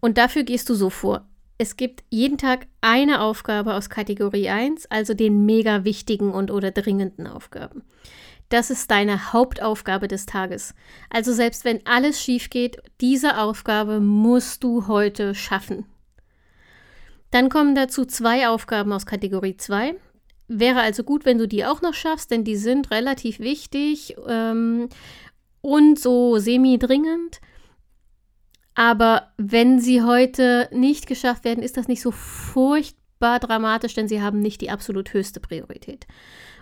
Und 0.00 0.18
dafür 0.18 0.44
gehst 0.44 0.68
du 0.68 0.74
so 0.74 0.90
vor 0.90 1.26
es 1.58 1.76
gibt 1.76 2.04
jeden 2.08 2.38
Tag 2.38 2.68
eine 2.80 3.20
Aufgabe 3.20 3.74
aus 3.74 3.90
Kategorie 3.90 4.48
1, 4.48 4.86
also 4.90 5.12
den 5.12 5.44
mega 5.44 5.84
wichtigen 5.84 6.32
und 6.32 6.52
oder 6.52 6.70
dringenden 6.70 7.26
Aufgaben. 7.26 7.82
Das 8.48 8.70
ist 8.70 8.90
deine 8.90 9.32
Hauptaufgabe 9.32 10.08
des 10.08 10.24
Tages. 10.24 10.74
Also 11.10 11.32
selbst 11.32 11.64
wenn 11.64 11.84
alles 11.84 12.22
schief 12.22 12.48
geht, 12.48 12.78
diese 13.00 13.38
Aufgabe 13.38 14.00
musst 14.00 14.62
du 14.64 14.86
heute 14.86 15.34
schaffen. 15.34 15.84
Dann 17.30 17.50
kommen 17.50 17.74
dazu 17.74 18.06
zwei 18.06 18.48
Aufgaben 18.48 18.92
aus 18.92 19.04
Kategorie 19.04 19.56
2. 19.56 19.96
Wäre 20.46 20.80
also 20.80 21.02
gut, 21.02 21.26
wenn 21.26 21.36
du 21.36 21.46
die 21.46 21.66
auch 21.66 21.82
noch 21.82 21.92
schaffst, 21.92 22.30
denn 22.30 22.44
die 22.44 22.56
sind 22.56 22.90
relativ 22.90 23.38
wichtig 23.40 24.16
ähm, 24.26 24.88
und 25.60 25.98
so 25.98 26.38
semi-dringend. 26.38 27.40
Aber 28.78 29.32
wenn 29.36 29.80
sie 29.80 30.02
heute 30.02 30.68
nicht 30.70 31.08
geschafft 31.08 31.44
werden, 31.44 31.64
ist 31.64 31.76
das 31.76 31.88
nicht 31.88 32.00
so 32.00 32.12
furchtbar 32.12 33.40
dramatisch, 33.40 33.94
denn 33.94 34.06
sie 34.06 34.22
haben 34.22 34.38
nicht 34.38 34.60
die 34.60 34.70
absolut 34.70 35.12
höchste 35.12 35.40
Priorität. 35.40 36.06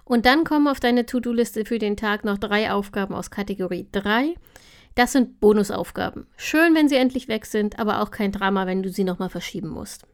Und 0.03 0.25
dann 0.25 0.45
kommen 0.45 0.67
auf 0.67 0.81
deine 0.81 1.05
To-Do-Liste 1.05 1.67
für 1.67 1.79
den 1.79 1.95
Tag 1.95 2.25
noch 2.25 2.39
drei 2.39 2.73
Aufgaben 2.73 3.15
aus 3.15 3.31
Kategorie 3.31 3.87
3. 3.93 4.35
Das 4.95 5.13
sind 5.13 5.41
Bonusaufgaben. 5.41 6.27
Schön, 6.39 6.75
wenn 6.75 6.89
sie 6.89 6.97
endlich 6.97 7.29
weg 7.29 7.45
sind, 7.45 7.79
aber 7.79 8.01
auch 8.01 8.11
kein 8.11 8.33
Drama, 8.33 8.67
wenn 8.67 8.83
du 8.83 8.89
sie 8.89 9.05
nochmal 9.05 9.29
verschieben 9.29 9.69
musst. 9.69 10.07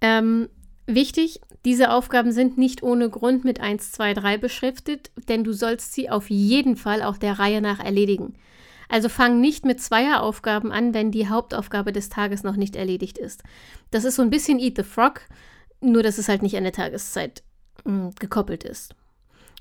Ähm, 0.00 0.48
wichtig, 0.86 1.42
diese 1.66 1.90
Aufgaben 1.90 2.32
sind 2.32 2.56
nicht 2.56 2.82
ohne 2.82 3.10
Grund 3.10 3.44
mit 3.44 3.60
1, 3.60 3.92
2, 3.92 4.14
3 4.14 4.38
beschriftet, 4.38 5.10
denn 5.28 5.44
du 5.44 5.52
sollst 5.52 5.92
sie 5.92 6.08
auf 6.08 6.30
jeden 6.30 6.76
Fall 6.76 7.02
auch 7.02 7.18
der 7.18 7.38
Reihe 7.38 7.60
nach 7.60 7.80
erledigen. 7.80 8.38
Also 8.88 9.08
fang 9.08 9.40
nicht 9.40 9.64
mit 9.64 9.80
Zweieraufgaben 9.80 10.72
an, 10.72 10.94
wenn 10.94 11.10
die 11.10 11.28
Hauptaufgabe 11.28 11.92
des 11.92 12.08
Tages 12.08 12.42
noch 12.42 12.56
nicht 12.56 12.76
erledigt 12.76 13.18
ist. 13.18 13.42
Das 13.90 14.04
ist 14.04 14.16
so 14.16 14.22
ein 14.22 14.30
bisschen 14.30 14.58
Eat 14.58 14.76
the 14.76 14.82
Frog, 14.82 15.22
nur 15.80 16.02
dass 16.02 16.18
es 16.18 16.28
halt 16.28 16.42
nicht 16.42 16.56
an 16.56 16.64
der 16.64 16.72
Tageszeit 16.72 17.42
mh, 17.84 17.92
hm, 17.92 18.14
gekoppelt 18.18 18.64
ist. 18.64 18.94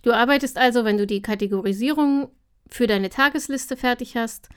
Du 0.03 0.11
arbeitest 0.11 0.57
also, 0.57 0.85
wenn 0.85 0.97
du 0.97 1.07
die 1.07 1.21
Kategorisierung 1.21 2.29
für 2.67 2.87
deine 2.87 3.09
Tagesliste 3.09 3.75
fertig 3.75 4.15
hast, 4.15 4.49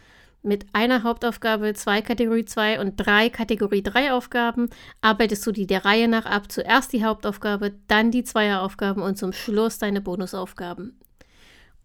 mit 0.42 0.66
einer 0.72 1.02
Hauptaufgabe, 1.02 1.74
zwei 1.74 2.00
Kategorie 2.00 2.44
2 2.44 2.80
und 2.80 2.96
drei 2.96 3.28
Kategorie 3.28 3.82
3 3.82 4.12
Aufgaben, 4.12 4.70
arbeitest 5.00 5.46
du 5.46 5.52
die 5.52 5.66
der 5.66 5.84
Reihe 5.84 6.08
nach 6.08 6.26
ab. 6.26 6.50
Zuerst 6.50 6.92
die 6.92 7.04
Hauptaufgabe, 7.04 7.74
dann 7.88 8.10
die 8.10 8.24
Zweieraufgaben 8.24 9.02
und 9.02 9.18
zum 9.18 9.32
Schluss 9.32 9.78
deine 9.78 10.00
Bonusaufgaben. 10.00 10.98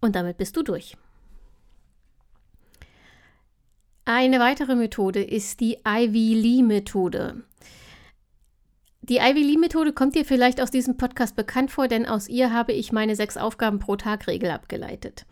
Und 0.02 0.16
damit 0.16 0.38
bist 0.38 0.56
du 0.56 0.64
durch. 0.64 0.98
Eine 4.06 4.40
weitere 4.40 4.76
Methode 4.76 5.24
ist 5.24 5.62
die 5.62 5.78
Ivy 5.88 6.34
Lee-Methode. 6.34 7.44
Die 9.02 9.18
Ivy 9.18 9.42
Lee-Methode 9.42 9.94
kommt 9.94 10.16
dir 10.16 10.26
vielleicht 10.26 10.60
aus 10.60 10.72
diesem 10.72 10.98
Podcast 10.98 11.38
bekannt 11.38 11.72
vor, 11.72 11.88
denn 11.88 12.06
aus 12.06 12.28
ihr 12.28 12.52
habe 12.52 12.74
ich 12.74 12.92
meine 12.92 13.16
sechs 13.16 13.38
Aufgaben 13.38 13.80
pro 13.80 13.96
Tag-Regel 13.96 14.52
abgeleitet. 14.52 15.26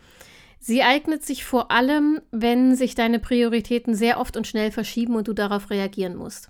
Sie 0.59 0.83
eignet 0.83 1.25
sich 1.25 1.43
vor 1.43 1.71
allem, 1.71 2.21
wenn 2.31 2.75
sich 2.75 2.95
deine 2.95 3.19
Prioritäten 3.19 3.93
sehr 3.93 4.19
oft 4.19 4.37
und 4.37 4.47
schnell 4.47 4.71
verschieben 4.71 5.15
und 5.15 5.27
du 5.27 5.33
darauf 5.33 5.69
reagieren 5.69 6.15
musst. 6.15 6.49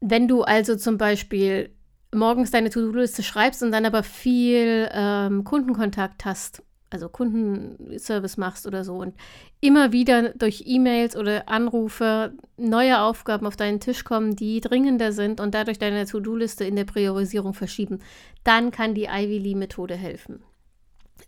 Wenn 0.00 0.28
du 0.28 0.42
also 0.42 0.76
zum 0.76 0.98
Beispiel 0.98 1.70
morgens 2.14 2.52
deine 2.52 2.70
To-Do-Liste 2.70 3.24
schreibst 3.24 3.62
und 3.62 3.72
dann 3.72 3.86
aber 3.86 4.04
viel 4.04 4.88
ähm, 4.92 5.42
Kundenkontakt 5.42 6.24
hast 6.24 6.62
also 6.90 7.08
Kundenservice 7.08 8.36
machst 8.36 8.66
oder 8.66 8.84
so 8.84 8.96
und 8.96 9.14
immer 9.60 9.92
wieder 9.92 10.30
durch 10.30 10.64
E-Mails 10.66 11.16
oder 11.16 11.48
Anrufe 11.48 12.32
neue 12.56 13.00
Aufgaben 13.00 13.46
auf 13.46 13.56
deinen 13.56 13.80
Tisch 13.80 14.04
kommen, 14.04 14.36
die 14.36 14.60
dringender 14.60 15.12
sind 15.12 15.40
und 15.40 15.54
dadurch 15.54 15.78
deine 15.78 16.06
To-Do-Liste 16.06 16.64
in 16.64 16.76
der 16.76 16.84
Priorisierung 16.84 17.54
verschieben, 17.54 18.00
dann 18.44 18.70
kann 18.70 18.94
die 18.94 19.08
Ivy 19.10 19.38
Lee-Methode 19.38 19.94
helfen. 19.94 20.42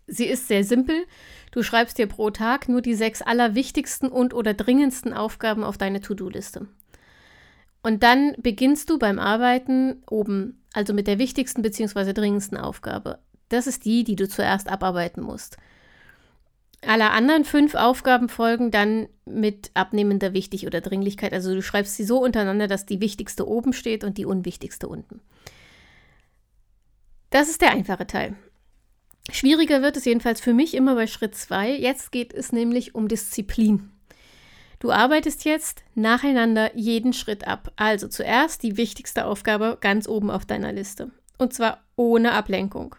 Sie 0.06 0.26
ist 0.26 0.48
sehr 0.48 0.64
simpel. 0.64 0.96
Du 1.52 1.62
schreibst 1.62 1.98
dir 1.98 2.06
pro 2.06 2.30
Tag 2.30 2.68
nur 2.68 2.82
die 2.82 2.94
sechs 2.94 3.22
allerwichtigsten 3.22 4.08
und 4.08 4.34
oder 4.34 4.54
dringendsten 4.54 5.12
Aufgaben 5.12 5.64
auf 5.64 5.78
deine 5.78 6.00
To-Do-Liste. 6.00 6.66
Und 7.82 8.02
dann 8.02 8.34
beginnst 8.38 8.90
du 8.90 8.98
beim 8.98 9.18
Arbeiten 9.18 10.02
oben, 10.08 10.62
also 10.72 10.94
mit 10.94 11.06
der 11.06 11.18
wichtigsten 11.18 11.62
bzw. 11.62 12.12
dringendsten 12.12 12.56
Aufgabe. 12.56 13.18
Das 13.52 13.66
ist 13.66 13.84
die, 13.84 14.04
die 14.04 14.16
du 14.16 14.28
zuerst 14.28 14.68
abarbeiten 14.68 15.22
musst. 15.22 15.58
Alle 16.84 17.10
anderen 17.10 17.44
fünf 17.44 17.74
Aufgaben 17.74 18.28
folgen 18.28 18.70
dann 18.72 19.08
mit 19.24 19.70
abnehmender 19.74 20.32
Wichtig 20.32 20.66
oder 20.66 20.80
Dringlichkeit. 20.80 21.32
Also 21.32 21.54
du 21.54 21.62
schreibst 21.62 21.94
sie 21.94 22.04
so 22.04 22.22
untereinander, 22.22 22.66
dass 22.66 22.86
die 22.86 23.00
wichtigste 23.00 23.46
oben 23.46 23.72
steht 23.72 24.02
und 24.02 24.18
die 24.18 24.24
unwichtigste 24.24 24.88
unten. 24.88 25.20
Das 27.30 27.48
ist 27.48 27.60
der 27.60 27.70
einfache 27.70 28.06
Teil. 28.06 28.34
Schwieriger 29.30 29.80
wird 29.80 29.96
es 29.96 30.04
jedenfalls 30.04 30.40
für 30.40 30.52
mich 30.52 30.74
immer 30.74 30.96
bei 30.96 31.06
Schritt 31.06 31.36
2. 31.36 31.76
Jetzt 31.76 32.10
geht 32.10 32.34
es 32.34 32.50
nämlich 32.50 32.96
um 32.96 33.06
Disziplin. 33.06 33.90
Du 34.80 34.90
arbeitest 34.90 35.44
jetzt 35.44 35.84
nacheinander 35.94 36.76
jeden 36.76 37.12
Schritt 37.12 37.46
ab. 37.46 37.70
Also 37.76 38.08
zuerst 38.08 38.64
die 38.64 38.76
wichtigste 38.76 39.26
Aufgabe 39.26 39.78
ganz 39.80 40.08
oben 40.08 40.30
auf 40.30 40.44
deiner 40.44 40.72
Liste. 40.72 41.12
Und 41.38 41.54
zwar 41.54 41.84
ohne 41.94 42.32
Ablenkung. 42.32 42.96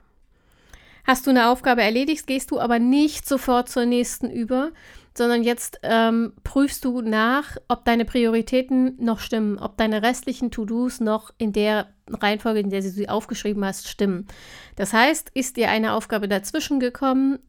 Hast 1.05 1.25
du 1.25 1.31
eine 1.31 1.49
Aufgabe 1.49 1.81
erledigt, 1.81 2.27
gehst 2.27 2.51
du 2.51 2.59
aber 2.59 2.79
nicht 2.79 3.27
sofort 3.27 3.69
zur 3.69 3.85
nächsten 3.85 4.29
über, 4.29 4.71
sondern 5.15 5.43
jetzt 5.43 5.79
ähm, 5.83 6.33
prüfst 6.43 6.85
du 6.85 7.01
nach, 7.01 7.57
ob 7.67 7.85
deine 7.85 8.05
Prioritäten 8.05 8.95
noch 9.03 9.19
stimmen, 9.19 9.59
ob 9.59 9.77
deine 9.77 10.01
restlichen 10.01 10.49
To-Dos 10.49 11.01
noch 11.01 11.31
in 11.37 11.53
der 11.53 11.89
Reihenfolge, 12.09 12.61
in 12.61 12.69
der 12.69 12.81
du 12.81 12.89
sie 12.89 13.09
aufgeschrieben 13.09 13.63
hast, 13.63 13.87
stimmen. 13.87 14.27
Das 14.75 14.93
heißt, 14.93 15.29
ist 15.33 15.57
dir 15.57 15.69
eine 15.69 15.93
Aufgabe 15.93 16.27
dazwischen 16.27 16.79
gekommen, 16.79 17.39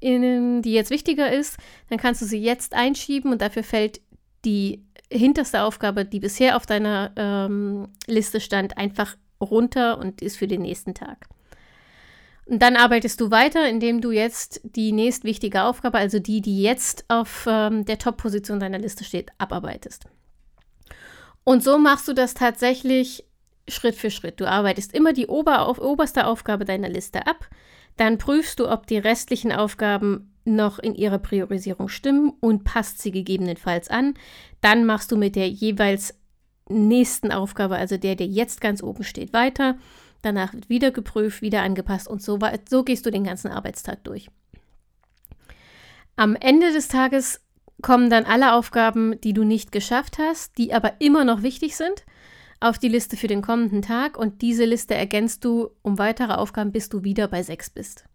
in, 0.00 0.60
die 0.62 0.72
jetzt 0.72 0.90
wichtiger 0.90 1.32
ist, 1.32 1.56
dann 1.88 1.98
kannst 1.98 2.20
du 2.20 2.26
sie 2.26 2.42
jetzt 2.42 2.74
einschieben 2.74 3.32
und 3.32 3.40
dafür 3.40 3.62
fällt 3.62 4.00
die 4.44 4.84
hinterste 5.10 5.62
Aufgabe, 5.62 6.04
die 6.04 6.20
bisher 6.20 6.56
auf 6.56 6.66
deiner 6.66 7.12
ähm, 7.16 7.88
Liste 8.06 8.40
stand, 8.40 8.76
einfach 8.76 9.16
runter 9.40 9.98
und 9.98 10.20
ist 10.20 10.36
für 10.36 10.48
den 10.48 10.62
nächsten 10.62 10.94
Tag. 10.94 11.28
Und 12.46 12.60
dann 12.60 12.76
arbeitest 12.76 13.20
du 13.20 13.30
weiter, 13.30 13.68
indem 13.68 14.00
du 14.00 14.10
jetzt 14.10 14.60
die 14.64 14.92
nächstwichtige 14.92 15.62
Aufgabe, 15.62 15.98
also 15.98 16.18
die, 16.18 16.42
die 16.42 16.62
jetzt 16.62 17.04
auf 17.08 17.46
ähm, 17.48 17.84
der 17.86 17.98
Top-Position 17.98 18.60
deiner 18.60 18.78
Liste 18.78 19.04
steht, 19.04 19.30
abarbeitest. 19.38 20.04
Und 21.42 21.62
so 21.62 21.78
machst 21.78 22.06
du 22.06 22.12
das 22.12 22.34
tatsächlich 22.34 23.24
Schritt 23.68 23.94
für 23.94 24.10
Schritt. 24.10 24.40
Du 24.40 24.48
arbeitest 24.48 24.94
immer 24.94 25.12
die 25.12 25.26
ober 25.26 25.66
auf, 25.66 25.78
oberste 25.78 26.26
Aufgabe 26.26 26.64
deiner 26.64 26.88
Liste 26.88 27.26
ab, 27.26 27.48
dann 27.96 28.18
prüfst 28.18 28.58
du, 28.58 28.68
ob 28.68 28.86
die 28.86 28.98
restlichen 28.98 29.52
Aufgaben 29.52 30.32
noch 30.44 30.78
in 30.78 30.94
ihrer 30.94 31.18
Priorisierung 31.18 31.88
stimmen 31.88 32.32
und 32.40 32.64
passt 32.64 33.00
sie 33.00 33.12
gegebenenfalls 33.12 33.88
an. 33.88 34.14
Dann 34.60 34.84
machst 34.84 35.12
du 35.12 35.16
mit 35.16 35.36
der 35.36 35.48
jeweils 35.48 36.14
nächsten 36.68 37.30
Aufgabe, 37.32 37.76
also 37.76 37.96
der, 37.96 38.16
der 38.16 38.26
jetzt 38.26 38.60
ganz 38.60 38.82
oben 38.82 39.04
steht, 39.04 39.32
weiter 39.32 39.76
Danach 40.24 40.54
wird 40.54 40.70
wieder 40.70 40.90
geprüft, 40.90 41.42
wieder 41.42 41.62
angepasst 41.62 42.08
und 42.08 42.22
so, 42.22 42.38
so 42.66 42.82
gehst 42.82 43.04
du 43.04 43.10
den 43.10 43.24
ganzen 43.24 43.50
Arbeitstag 43.50 44.02
durch. 44.04 44.30
Am 46.16 46.34
Ende 46.34 46.72
des 46.72 46.88
Tages 46.88 47.42
kommen 47.82 48.08
dann 48.08 48.24
alle 48.24 48.54
Aufgaben, 48.54 49.20
die 49.20 49.34
du 49.34 49.44
nicht 49.44 49.70
geschafft 49.70 50.16
hast, 50.18 50.56
die 50.56 50.72
aber 50.72 51.00
immer 51.00 51.24
noch 51.24 51.42
wichtig 51.42 51.76
sind, 51.76 52.06
auf 52.58 52.78
die 52.78 52.88
Liste 52.88 53.18
für 53.18 53.26
den 53.26 53.42
kommenden 53.42 53.82
Tag 53.82 54.16
und 54.16 54.40
diese 54.40 54.64
Liste 54.64 54.94
ergänzt 54.94 55.44
du 55.44 55.68
um 55.82 55.98
weitere 55.98 56.32
Aufgaben, 56.32 56.72
bis 56.72 56.88
du 56.88 57.04
wieder 57.04 57.28
bei 57.28 57.42
sechs 57.42 57.68
bist. 57.68 58.06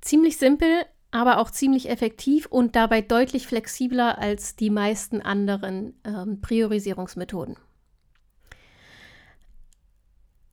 Ziemlich 0.00 0.36
simpel, 0.38 0.84
aber 1.12 1.38
auch 1.38 1.52
ziemlich 1.52 1.88
effektiv 1.88 2.46
und 2.46 2.74
dabei 2.74 3.02
deutlich 3.02 3.46
flexibler 3.46 4.18
als 4.18 4.56
die 4.56 4.70
meisten 4.70 5.20
anderen 5.22 5.94
ähm, 6.04 6.40
Priorisierungsmethoden. 6.40 7.56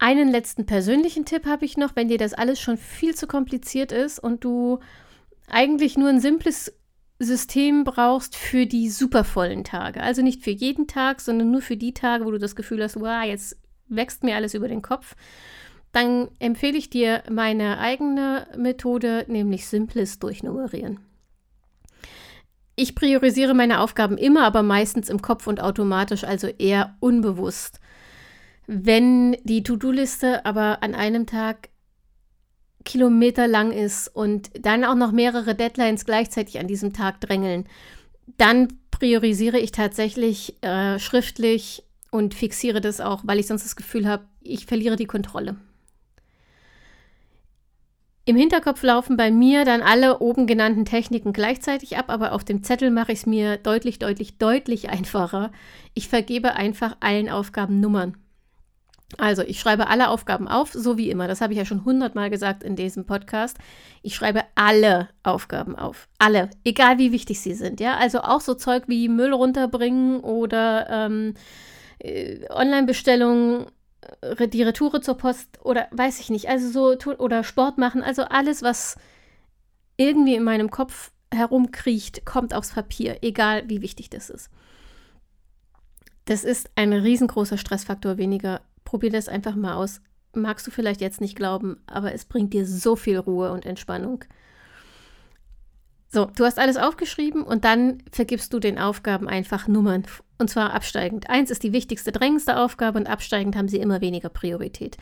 Einen 0.04 0.28
letzten 0.28 0.66
persönlichen 0.66 1.24
Tipp 1.24 1.46
habe 1.46 1.64
ich 1.64 1.78
noch, 1.78 1.96
wenn 1.96 2.10
dir 2.10 2.18
das 2.18 2.34
alles 2.34 2.60
schon 2.60 2.76
viel 2.76 3.16
zu 3.16 3.26
kompliziert 3.26 3.94
ist 3.94 4.20
und 4.20 4.44
du 4.44 4.80
eigentlich 5.48 5.98
nur 5.98 6.10
ein 6.10 6.20
simples 6.20 6.74
System 7.20 7.86
brauchst 7.86 8.36
für 8.36 8.66
die 8.66 8.90
supervollen 8.90 9.64
Tage. 9.64 10.04
Also 10.04 10.22
nicht 10.22 10.44
für 10.44 10.52
jeden 10.52 10.88
Tag, 10.88 11.22
sondern 11.22 11.52
nur 11.52 11.62
für 11.62 11.78
die 11.78 11.94
Tage, 11.94 12.26
wo 12.26 12.32
du 12.32 12.38
das 12.38 12.58
Gefühl 12.58 12.84
hast, 12.84 13.00
wow, 13.00 13.24
jetzt 13.24 13.56
wächst 13.88 14.26
mir 14.26 14.36
alles 14.36 14.54
über 14.56 14.68
den 14.68 14.82
Kopf. 14.82 15.16
Dann 15.94 16.28
empfehle 16.40 16.78
ich 16.78 16.90
dir 16.90 17.24
meine 17.32 17.80
eigene 17.80 18.48
Methode, 18.58 19.24
nämlich 19.30 19.68
simples 19.68 20.20
Durchnummerieren. 20.20 21.00
Ich 22.76 22.94
priorisiere 22.94 23.54
meine 23.54 23.80
Aufgaben 23.80 24.18
immer, 24.18 24.44
aber 24.44 24.64
meistens 24.64 25.08
im 25.08 25.22
Kopf 25.22 25.48
und 25.48 25.62
automatisch, 25.62 26.26
also 26.26 26.48
eher 26.48 26.98
unbewusst. 27.00 27.80
Wenn 28.68 29.38
die 29.44 29.64
To-Do-Liste 29.64 30.46
aber 30.46 30.84
an 30.84 30.96
einem 30.96 31.26
Tag 31.26 31.70
Kilometer 32.86 33.48
lang 33.48 33.72
ist 33.72 34.08
und 34.10 34.50
dann 34.60 34.84
auch 34.84 34.96
noch 34.96 35.12
mehrere 35.12 35.56
Deadlines 35.56 36.06
gleichzeitig 36.06 36.60
an 36.60 36.68
diesem 36.68 36.94
Tag 36.94 37.22
drängeln, 37.22 37.66
dann 38.38 38.68
priorisiere 38.92 39.60
ich 39.60 39.72
tatsächlich 39.72 40.62
äh, 40.62 41.00
schriftlich 41.00 41.84
und 42.12 42.34
fixiere 42.34 42.82
das 42.82 43.02
auch, 43.02 43.24
weil 43.26 43.40
ich 43.40 43.48
sonst 43.48 43.66
das 43.66 43.76
Gefühl 43.76 44.08
habe, 44.08 44.26
ich 44.42 44.66
verliere 44.66 44.96
die 44.96 45.06
Kontrolle. 45.06 45.56
Im 48.26 48.38
Hinterkopf 48.38 48.82
laufen 48.84 49.18
bei 49.18 49.32
mir 49.32 49.66
dann 49.66 49.82
alle 49.82 50.20
oben 50.20 50.48
genannten 50.48 50.86
Techniken 50.86 51.34
gleichzeitig 51.34 51.98
ab, 51.98 52.06
aber 52.08 52.32
auf 52.32 52.46
dem 52.46 52.64
Zettel 52.64 52.90
mache 52.90 53.12
ich 53.12 53.20
es 53.20 53.26
mir 53.26 53.58
deutlich, 53.58 54.00
deutlich, 54.00 54.38
deutlich 54.38 54.90
einfacher. 54.90 55.52
Ich 55.94 56.08
vergebe 56.08 56.54
einfach 56.54 56.96
allen 57.02 57.30
Aufgaben 57.30 57.82
Nummern. 57.82 58.16
Also, 59.18 59.42
ich 59.44 59.60
schreibe 59.60 59.88
alle 59.88 60.10
Aufgaben 60.10 60.48
auf, 60.48 60.72
so 60.74 60.98
wie 60.98 61.10
immer. 61.10 61.28
Das 61.28 61.42
habe 61.42 61.54
ich 61.54 61.60
ja 61.60 61.66
schon 61.66 61.86
hundertmal 61.86 62.30
gesagt 62.30 62.64
in 62.64 62.76
diesem 62.76 63.06
Podcast. 63.06 63.58
Ich 64.02 64.16
schreibe 64.16 64.44
alle 64.56 65.10
Aufgaben 65.24 65.76
auf. 65.76 66.08
Alle. 66.20 66.50
Egal 66.64 66.98
wie 66.98 67.12
wichtig 67.12 67.40
sie 67.40 67.54
sind. 67.54 67.80
Ja, 67.80 67.98
also 67.98 68.22
auch 68.22 68.42
so 68.42 68.54
Zeug 68.54 68.84
wie 68.88 69.10
Müll 69.10 69.34
runterbringen 69.34 70.20
oder 70.20 70.88
ähm, 70.90 71.34
äh, 72.00 72.48
Online-Bestellungen, 72.50 73.68
äh, 74.22 74.48
die 74.48 74.64
Retoure 74.64 75.02
zur 75.02 75.16
Post 75.16 75.60
oder 75.64 75.88
weiß 75.92 76.20
ich 76.20 76.30
nicht. 76.30 76.50
Also 76.50 76.70
so, 76.70 77.12
oder 77.18 77.44
Sport 77.44 77.78
machen. 77.78 78.04
Also 78.04 78.24
alles, 78.24 78.62
was 78.62 78.98
irgendwie 79.98 80.36
in 80.36 80.44
meinem 80.44 80.70
Kopf 80.70 81.12
herumkriecht, 81.34 82.26
kommt 82.26 82.54
aufs 82.54 82.74
Papier. 82.74 83.18
Egal 83.22 83.64
wie 83.68 83.82
wichtig 83.82 84.10
das 84.10 84.30
ist. 84.30 84.50
Das 86.26 86.44
ist 86.44 86.70
ein 86.76 86.94
riesengroßer 86.94 87.58
Stressfaktor 87.58 88.18
weniger 88.18 88.62
Probier 88.94 89.10
das 89.10 89.28
einfach 89.28 89.56
mal 89.56 89.74
aus. 89.74 90.02
Magst 90.36 90.68
du 90.68 90.70
vielleicht 90.70 91.02
jetzt 91.02 91.20
nicht 91.20 91.36
glauben, 91.36 91.78
aber 91.88 92.14
es 92.14 92.26
bringt 92.26 92.54
dir 92.54 92.68
so 92.68 92.96
viel 92.96 93.18
Ruhe 93.18 93.52
und 93.52 93.66
Entspannung. 93.66 94.24
So, 96.10 96.26
du 96.36 96.46
hast 96.46 96.60
alles 96.60 96.78
aufgeschrieben 96.78 97.42
und 97.42 97.66
dann 97.66 98.04
vergibst 98.12 98.54
du 98.54 98.60
den 98.60 98.78
Aufgaben 98.78 99.28
einfach 99.28 99.68
Nummern. 99.68 100.04
Und 100.38 100.52
zwar 100.52 100.76
absteigend. 100.76 101.28
Eins 101.28 101.50
ist 101.50 101.64
die 101.64 101.74
wichtigste, 101.74 102.12
drängendste 102.12 102.56
Aufgabe 102.56 103.00
und 103.00 103.08
absteigend 103.08 103.56
haben 103.56 103.68
sie 103.68 103.80
immer 103.80 104.00
weniger 104.00 104.30
Priorität. 104.30 104.98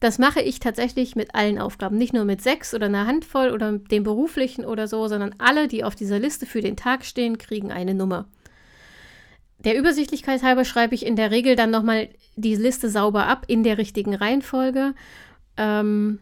Das 0.00 0.18
mache 0.18 0.40
ich 0.40 0.58
tatsächlich 0.58 1.14
mit 1.14 1.34
allen 1.34 1.58
Aufgaben. 1.58 1.98
Nicht 1.98 2.14
nur 2.14 2.24
mit 2.24 2.40
sechs 2.40 2.72
oder 2.72 2.86
einer 2.86 3.06
Handvoll 3.06 3.50
oder 3.50 3.72
dem 3.76 4.04
beruflichen 4.04 4.64
oder 4.64 4.88
so, 4.88 5.06
sondern 5.06 5.34
alle, 5.36 5.68
die 5.68 5.84
auf 5.84 5.94
dieser 5.94 6.18
Liste 6.18 6.46
für 6.46 6.62
den 6.62 6.78
Tag 6.78 7.04
stehen, 7.04 7.36
kriegen 7.36 7.70
eine 7.70 7.92
Nummer. 7.92 8.24
Der 9.58 9.78
Übersichtlichkeit 9.78 10.42
halber 10.42 10.64
schreibe 10.64 10.94
ich 10.94 11.06
in 11.06 11.16
der 11.16 11.30
Regel 11.30 11.56
dann 11.56 11.70
nochmal 11.70 12.08
die 12.36 12.54
Liste 12.54 12.90
sauber 12.90 13.26
ab 13.26 13.44
in 13.48 13.62
der 13.62 13.78
richtigen 13.78 14.14
Reihenfolge. 14.14 14.94
Ähm, 15.56 16.18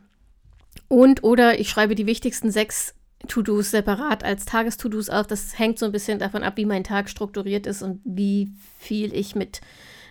und 0.89 1.25
oder 1.25 1.59
ich 1.59 1.71
schreibe 1.71 1.95
die 1.95 2.07
wichtigsten 2.07 2.51
sechs 2.51 2.95
To-Dos 3.29 3.71
separat 3.71 4.25
als 4.25 4.45
Tages-To-Dos 4.45 5.09
auf. 5.09 5.27
Das 5.27 5.59
hängt 5.59 5.79
so 5.79 5.87
ein 5.87 5.93
bisschen 5.93 6.19
davon 6.19 6.43
ab, 6.43 6.57
wie 6.57 6.67
mein 6.67 6.85
Tag 6.85 7.09
strukturiert 7.09 7.67
ist 7.67 7.83
und 7.83 8.01
wie 8.05 8.53
viel 8.79 9.15
ich 9.15 9.35
mit 9.35 9.61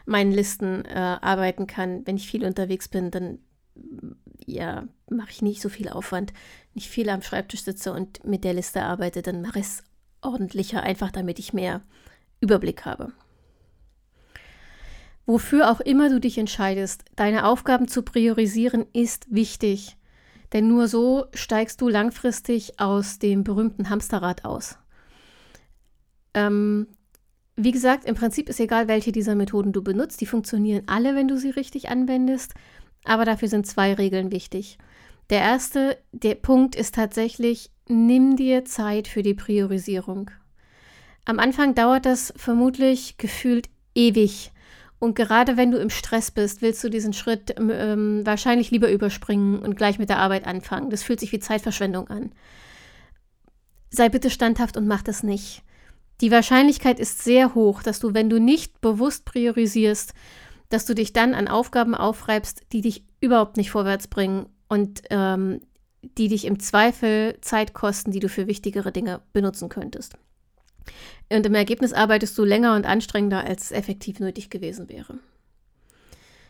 meinen 0.06 0.32
Listen 0.32 0.86
äh, 0.86 1.18
arbeiten 1.22 1.68
kann. 1.68 2.06
Wenn 2.06 2.16
ich 2.16 2.28
viel 2.28 2.46
unterwegs 2.46 2.88
bin, 2.88 3.12
dann 3.12 3.40
ja, 4.46 4.88
mache 5.10 5.32
ich 5.32 5.42
nicht 5.42 5.62
so 5.62 5.70
viel 5.70 5.90
Aufwand, 5.90 6.34
nicht 6.74 6.90
viel 6.90 7.10
am 7.10 7.22
Schreibtisch 7.22 7.64
sitze 7.64 7.94
und 7.94 8.26
mit 8.26 8.44
der 8.44 8.54
Liste 8.54 8.84
arbeite, 8.84 9.22
dann 9.22 9.42
mache 9.42 9.60
ich 9.60 9.66
es 9.66 9.84
ordentlicher, 10.22 10.84
einfach 10.84 11.12
damit 11.12 11.40
ich 11.40 11.54
mehr 11.54 11.82
Überblick 12.42 12.86
habe. 12.86 13.14
Wofür 15.26 15.72
auch 15.72 15.80
immer 15.80 16.10
du 16.10 16.20
dich 16.20 16.38
entscheidest, 16.38 17.06
deine 17.16 17.46
Aufgaben 17.46 17.88
zu 17.88 18.02
priorisieren 18.02 18.86
ist 18.92 19.28
wichtig, 19.34 19.96
denn 20.52 20.68
nur 20.68 20.88
so 20.88 21.26
steigst 21.34 21.80
du 21.80 21.88
langfristig 21.88 22.80
aus 22.80 23.20
dem 23.20 23.44
berühmten 23.44 23.90
Hamsterrad 23.90 24.44
aus. 24.44 24.78
Ähm, 26.34 26.88
wie 27.56 27.72
gesagt, 27.72 28.06
im 28.06 28.16
Prinzip 28.16 28.50
ist 28.50 28.60
egal, 28.60 28.88
welche 28.88 29.12
dieser 29.12 29.36
Methoden 29.36 29.72
du 29.72 29.84
benutzt, 29.84 30.20
die 30.22 30.26
funktionieren 30.26 30.84
alle, 30.88 31.16
wenn 31.16 31.28
du 31.28 31.38
sie 31.38 31.52
richtig 31.52 31.90
anwendest, 31.90 32.54
aber 33.04 33.24
dafür 33.24 33.48
sind 33.48 33.68
zwei 33.68 33.94
Regeln 33.94 34.32
wichtig. 34.32 34.78
Der 35.30 35.40
erste 35.40 35.98
der 36.12 36.36
Punkt 36.36 36.76
ist 36.76 36.96
tatsächlich, 36.96 37.72
nimm 37.88 38.36
dir 38.36 38.66
Zeit 38.66 39.08
für 39.08 39.24
die 39.24 39.34
Priorisierung. 39.34 40.32
Am 41.26 41.40
Anfang 41.40 41.76
dauert 41.76 42.06
das 42.06 42.34
vermutlich 42.36 43.18
gefühlt 43.18 43.70
ewig. 43.96 44.52
Und 45.00 45.16
gerade 45.16 45.58
wenn 45.58 45.72
du 45.72 45.78
im 45.78 45.90
Stress 45.90 46.30
bist, 46.30 46.62
willst 46.62 46.84
du 46.84 46.90
diesen 46.90 47.14
Schritt 47.14 47.58
ähm, 47.58 47.72
ähm, 47.74 48.26
wahrscheinlich 48.26 48.70
lieber 48.70 48.92
überspringen 48.92 49.60
und 49.60 49.76
gleich 49.76 49.98
mit 49.98 50.10
der 50.10 50.20
Arbeit 50.20 50.46
anfangen. 50.46 50.90
Das 50.90 51.04
fühlt 51.04 51.20
sich 51.20 51.32
wie 51.32 51.40
Zeitverschwendung 51.40 52.08
an. 52.08 52.32
Sei 53.90 54.10
bitte 54.10 54.30
standhaft 54.30 54.78
und 54.78 54.88
mach 54.88 55.02
das 55.02 55.24
nicht. 55.24 55.64
Die 56.22 56.32
Wahrscheinlichkeit 56.32 57.00
ist 57.00 57.24
sehr 57.24 57.56
hoch, 57.56 57.82
dass 57.82 58.00
du, 58.00 58.14
wenn 58.14 58.30
du 58.30 58.40
nicht 58.40 58.80
bewusst 58.80 59.26
priorisierst, 59.26 60.14
dass 60.70 60.86
du 60.86 60.94
dich 60.94 61.14
dann 61.14 61.34
an 61.34 61.48
Aufgaben 61.48 61.96
aufreibst, 61.96 62.62
die 62.72 62.82
dich 62.82 63.04
überhaupt 63.20 63.58
nicht 63.58 63.72
vorwärts 63.72 64.08
bringen 64.08 64.46
und 64.70 65.02
ähm, 65.10 65.62
die 66.18 66.28
dich 66.28 66.46
im 66.46 66.60
Zweifel 66.60 67.38
Zeit 67.42 67.74
kosten, 67.74 68.12
die 68.12 68.20
du 68.20 68.30
für 68.30 68.48
wichtigere 68.48 68.92
Dinge 68.92 69.22
benutzen 69.34 69.68
könntest. 69.68 70.16
Und 71.30 71.46
im 71.46 71.56
Ergebnis 71.56 71.94
arbeitest 71.94 72.38
du 72.38 72.44
länger 72.44 72.76
und 72.76 72.86
anstrengender, 72.86 73.44
als 73.44 73.72
effektiv 73.72 74.20
nötig 74.20 74.50
gewesen 74.50 74.90
wäre. 74.90 75.20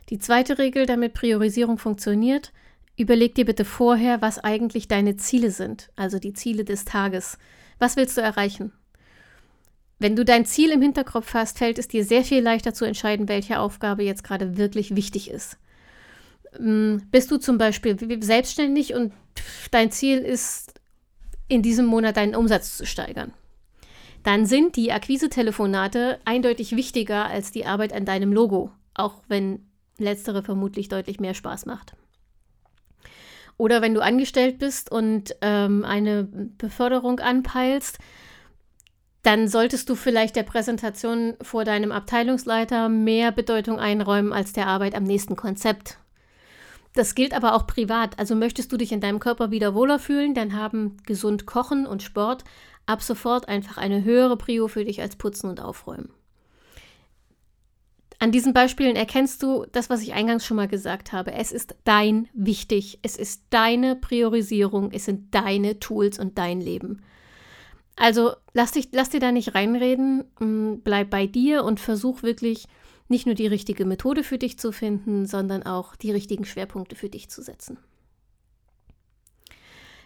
Die 0.10 0.20
zweite 0.20 0.58
Regel, 0.58 0.86
damit 0.86 1.14
Priorisierung 1.14 1.78
funktioniert, 1.78 2.52
überleg 2.98 3.36
dir 3.36 3.46
bitte 3.46 3.66
vorher, 3.66 4.22
was 4.22 4.40
eigentlich 4.40 4.88
deine 4.88 5.18
Ziele 5.18 5.52
sind, 5.52 5.90
also 5.96 6.20
die 6.20 6.34
Ziele 6.34 6.66
des 6.66 6.86
Tages. 6.86 7.38
Was 7.80 7.96
willst 7.96 8.18
du 8.18 8.22
erreichen? 8.22 8.74
Wenn 10.00 10.16
du 10.16 10.26
dein 10.26 10.46
Ziel 10.46 10.72
im 10.72 10.82
Hinterkopf 10.82 11.36
hast, 11.36 11.60
fällt 11.60 11.78
es 11.78 11.88
dir 11.88 12.04
sehr 12.04 12.24
viel 12.24 12.42
leichter 12.42 12.74
zu 12.74 12.86
entscheiden, 12.86 13.28
welche 13.28 13.60
Aufgabe 13.60 14.04
jetzt 14.04 14.24
gerade 14.24 14.58
wirklich 14.58 14.96
wichtig 14.96 15.30
ist. 15.30 15.58
Hm, 16.54 17.04
bist 17.12 17.30
du 17.30 17.38
zum 17.38 17.58
Beispiel 17.58 17.98
selbstständig 18.22 18.94
und 18.96 19.14
dein 19.70 19.92
Ziel 19.92 20.18
ist, 20.20 20.74
in 21.48 21.62
diesem 21.62 21.86
Monat 21.86 22.18
deinen 22.18 22.36
Umsatz 22.36 22.78
zu 22.78 22.86
steigern? 22.86 23.32
Dann 24.24 24.46
sind 24.46 24.76
die 24.76 24.92
Akquise-Telefonate 24.92 26.20
eindeutig 26.26 26.76
wichtiger 26.76 27.26
als 27.26 27.52
die 27.52 27.66
Arbeit 27.66 27.94
an 27.94 28.06
deinem 28.06 28.32
Logo, 28.34 28.72
auch 28.94 29.22
wenn 29.28 29.66
letztere 29.98 30.44
vermutlich 30.44 30.90
deutlich 30.90 31.20
mehr 31.20 31.34
Spaß 31.34 31.66
macht. 31.66 31.94
Oder 33.58 33.82
wenn 33.82 33.94
du 33.94 34.02
angestellt 34.02 34.58
bist 34.58 34.92
und 34.92 35.36
ähm, 35.42 35.86
eine 35.86 36.24
Beförderung 36.24 37.20
anpeilst, 37.20 38.00
dann 39.24 39.48
solltest 39.48 39.88
du 39.88 39.96
vielleicht 39.96 40.36
der 40.36 40.44
Präsentation 40.44 41.36
vor 41.42 41.64
deinem 41.64 41.92
Abteilungsleiter 41.92 42.90
mehr 42.90 43.32
Bedeutung 43.32 43.80
einräumen 43.80 44.34
als 44.34 44.54
der 44.54 44.68
Arbeit 44.68 44.96
am 44.96 45.04
nächsten 45.04 45.36
Konzept. 45.36 46.00
Das 46.96 47.16
gilt 47.16 47.34
aber 47.34 47.56
auch 47.56 47.68
privat. 47.68 48.18
Also 48.20 48.36
möchtest 48.36 48.72
du 48.72 48.78
dich 48.78 48.92
in 48.92 49.00
deinem 49.00 49.20
Körper 49.20 49.52
wieder 49.52 49.76
wohler 49.76 50.00
fühlen, 50.00 50.34
dann 50.34 50.56
haben 50.56 50.98
gesund 51.06 51.46
Kochen 51.46 51.86
und 51.86 52.04
Sport 52.04 52.44
ab 52.86 53.02
sofort 53.02 53.48
einfach 53.48 53.78
eine 53.78 54.04
höhere 54.04 54.38
Prio 54.38 54.68
für 54.68 54.86
dich 54.86 55.02
als 55.02 55.16
Putzen 55.16 55.50
und 55.50 55.60
Aufräumen. 55.60 56.10
An 58.20 58.32
diesen 58.32 58.54
Beispielen 58.54 58.96
erkennst 58.96 59.42
du 59.42 59.66
das, 59.72 59.90
was 59.90 60.04
ich 60.04 60.14
eingangs 60.14 60.46
schon 60.46 60.58
mal 60.58 60.68
gesagt 60.68 61.12
habe. 61.12 61.34
Es 61.34 61.52
ist 61.52 61.76
dein 61.86 62.30
wichtig, 62.34 63.00
es 63.02 63.18
ist 63.18 63.46
deine 63.50 63.96
Priorisierung, 63.96 64.92
es 64.92 65.06
sind 65.06 65.34
deine 65.34 65.80
Tools 65.80 66.20
und 66.20 66.38
dein 66.38 66.62
Leben. 66.62 67.02
Also 67.96 68.34
lass, 68.54 68.74
dich, 68.74 68.90
lass 68.92 69.10
dir 69.10 69.20
da 69.20 69.32
nicht 69.32 69.56
reinreden, 69.56 70.26
mm, 70.40 70.82
bleib 70.84 71.10
bei 71.10 71.26
dir 71.26 71.64
und 71.64 71.80
versuch 71.80 72.22
wirklich 72.22 72.68
nicht 73.08 73.26
nur 73.26 73.36
die 73.36 73.48
richtige 73.48 73.86
Methode 73.86 74.24
für 74.24 74.38
dich 74.38 74.60
zu 74.60 74.72
finden, 74.72 75.26
sondern 75.26 75.64
auch 75.64 75.96
die 75.96 76.12
richtigen 76.12 76.46
Schwerpunkte 76.46 76.96
für 76.96 77.10
dich 77.10 77.30
zu 77.30 77.42
setzen. 77.42 77.80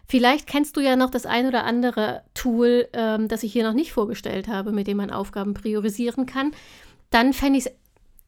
Vielleicht 0.07 0.47
kennst 0.47 0.77
du 0.77 0.81
ja 0.81 0.95
noch 0.95 1.09
das 1.09 1.25
ein 1.25 1.47
oder 1.47 1.63
andere 1.63 2.21
Tool, 2.33 2.87
ähm, 2.93 3.27
das 3.27 3.43
ich 3.43 3.53
hier 3.53 3.63
noch 3.63 3.73
nicht 3.73 3.91
vorgestellt 3.91 4.47
habe, 4.47 4.71
mit 4.71 4.87
dem 4.87 4.97
man 4.97 5.11
Aufgaben 5.11 5.53
priorisieren 5.53 6.25
kann. 6.25 6.51
Dann 7.09 7.33
fände 7.33 7.59
ich 7.59 7.65
es 7.65 7.71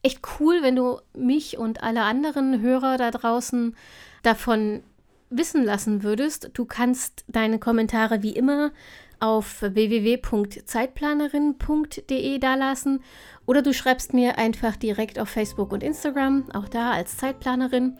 echt 0.01 0.21
cool, 0.39 0.59
wenn 0.61 0.75
du 0.75 0.99
mich 1.13 1.57
und 1.57 1.83
alle 1.83 2.03
anderen 2.03 2.61
Hörer 2.61 2.97
da 2.97 3.11
draußen 3.11 3.75
davon 4.23 4.81
wissen 5.29 5.63
lassen 5.63 6.03
würdest. 6.03 6.51
Du 6.53 6.65
kannst 6.65 7.23
deine 7.27 7.59
Kommentare 7.59 8.23
wie 8.23 8.35
immer 8.35 8.71
auf 9.19 9.61
www.zeitplanerin.de 9.61 12.39
dalassen 12.39 13.01
oder 13.45 13.61
du 13.61 13.73
schreibst 13.73 14.13
mir 14.13 14.37
einfach 14.37 14.75
direkt 14.75 15.17
auf 15.19 15.29
Facebook 15.29 15.71
und 15.71 15.83
Instagram, 15.83 16.51
auch 16.53 16.67
da 16.69 16.91
als 16.91 17.17
Zeitplanerin 17.17 17.97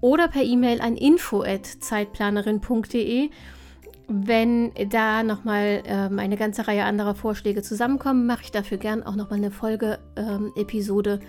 oder 0.00 0.28
per 0.28 0.42
E-Mail 0.42 0.80
an 0.80 0.96
info@zeitplanerin.de. 0.96 3.30
Wenn 4.08 4.72
da 4.90 5.24
nochmal 5.24 5.82
ähm, 5.84 6.20
eine 6.20 6.36
ganze 6.36 6.68
Reihe 6.68 6.84
anderer 6.84 7.16
Vorschläge 7.16 7.62
zusammenkommen, 7.62 8.26
mache 8.26 8.44
ich 8.44 8.52
dafür 8.52 8.78
gern 8.78 9.02
auch 9.02 9.16
nochmal 9.16 9.38
eine 9.38 9.50
Folge-Episode 9.50 11.18
ähm, 11.20 11.26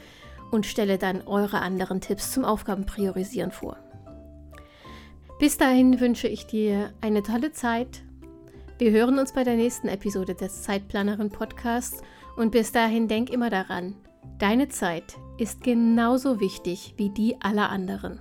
und 0.51 0.67
stelle 0.67 0.97
dann 0.97 1.21
eure 1.25 1.61
anderen 1.61 2.01
Tipps 2.01 2.31
zum 2.31 2.45
Aufgabenpriorisieren 2.45 3.51
vor. 3.51 3.77
Bis 5.39 5.57
dahin 5.57 5.99
wünsche 5.99 6.27
ich 6.27 6.45
dir 6.45 6.91
eine 7.01 7.23
tolle 7.23 7.51
Zeit. 7.51 8.03
Wir 8.77 8.91
hören 8.91 9.17
uns 9.17 9.33
bei 9.33 9.43
der 9.43 9.55
nächsten 9.55 9.87
Episode 9.87 10.35
des 10.35 10.61
Zeitplanerin 10.61 11.29
Podcasts 11.29 12.01
und 12.35 12.51
bis 12.51 12.71
dahin 12.71 13.07
denk 13.07 13.31
immer 13.31 13.49
daran, 13.49 13.95
deine 14.37 14.69
Zeit 14.69 15.15
ist 15.39 15.63
genauso 15.63 16.39
wichtig 16.39 16.93
wie 16.97 17.09
die 17.09 17.41
aller 17.41 17.69
anderen. 17.69 18.19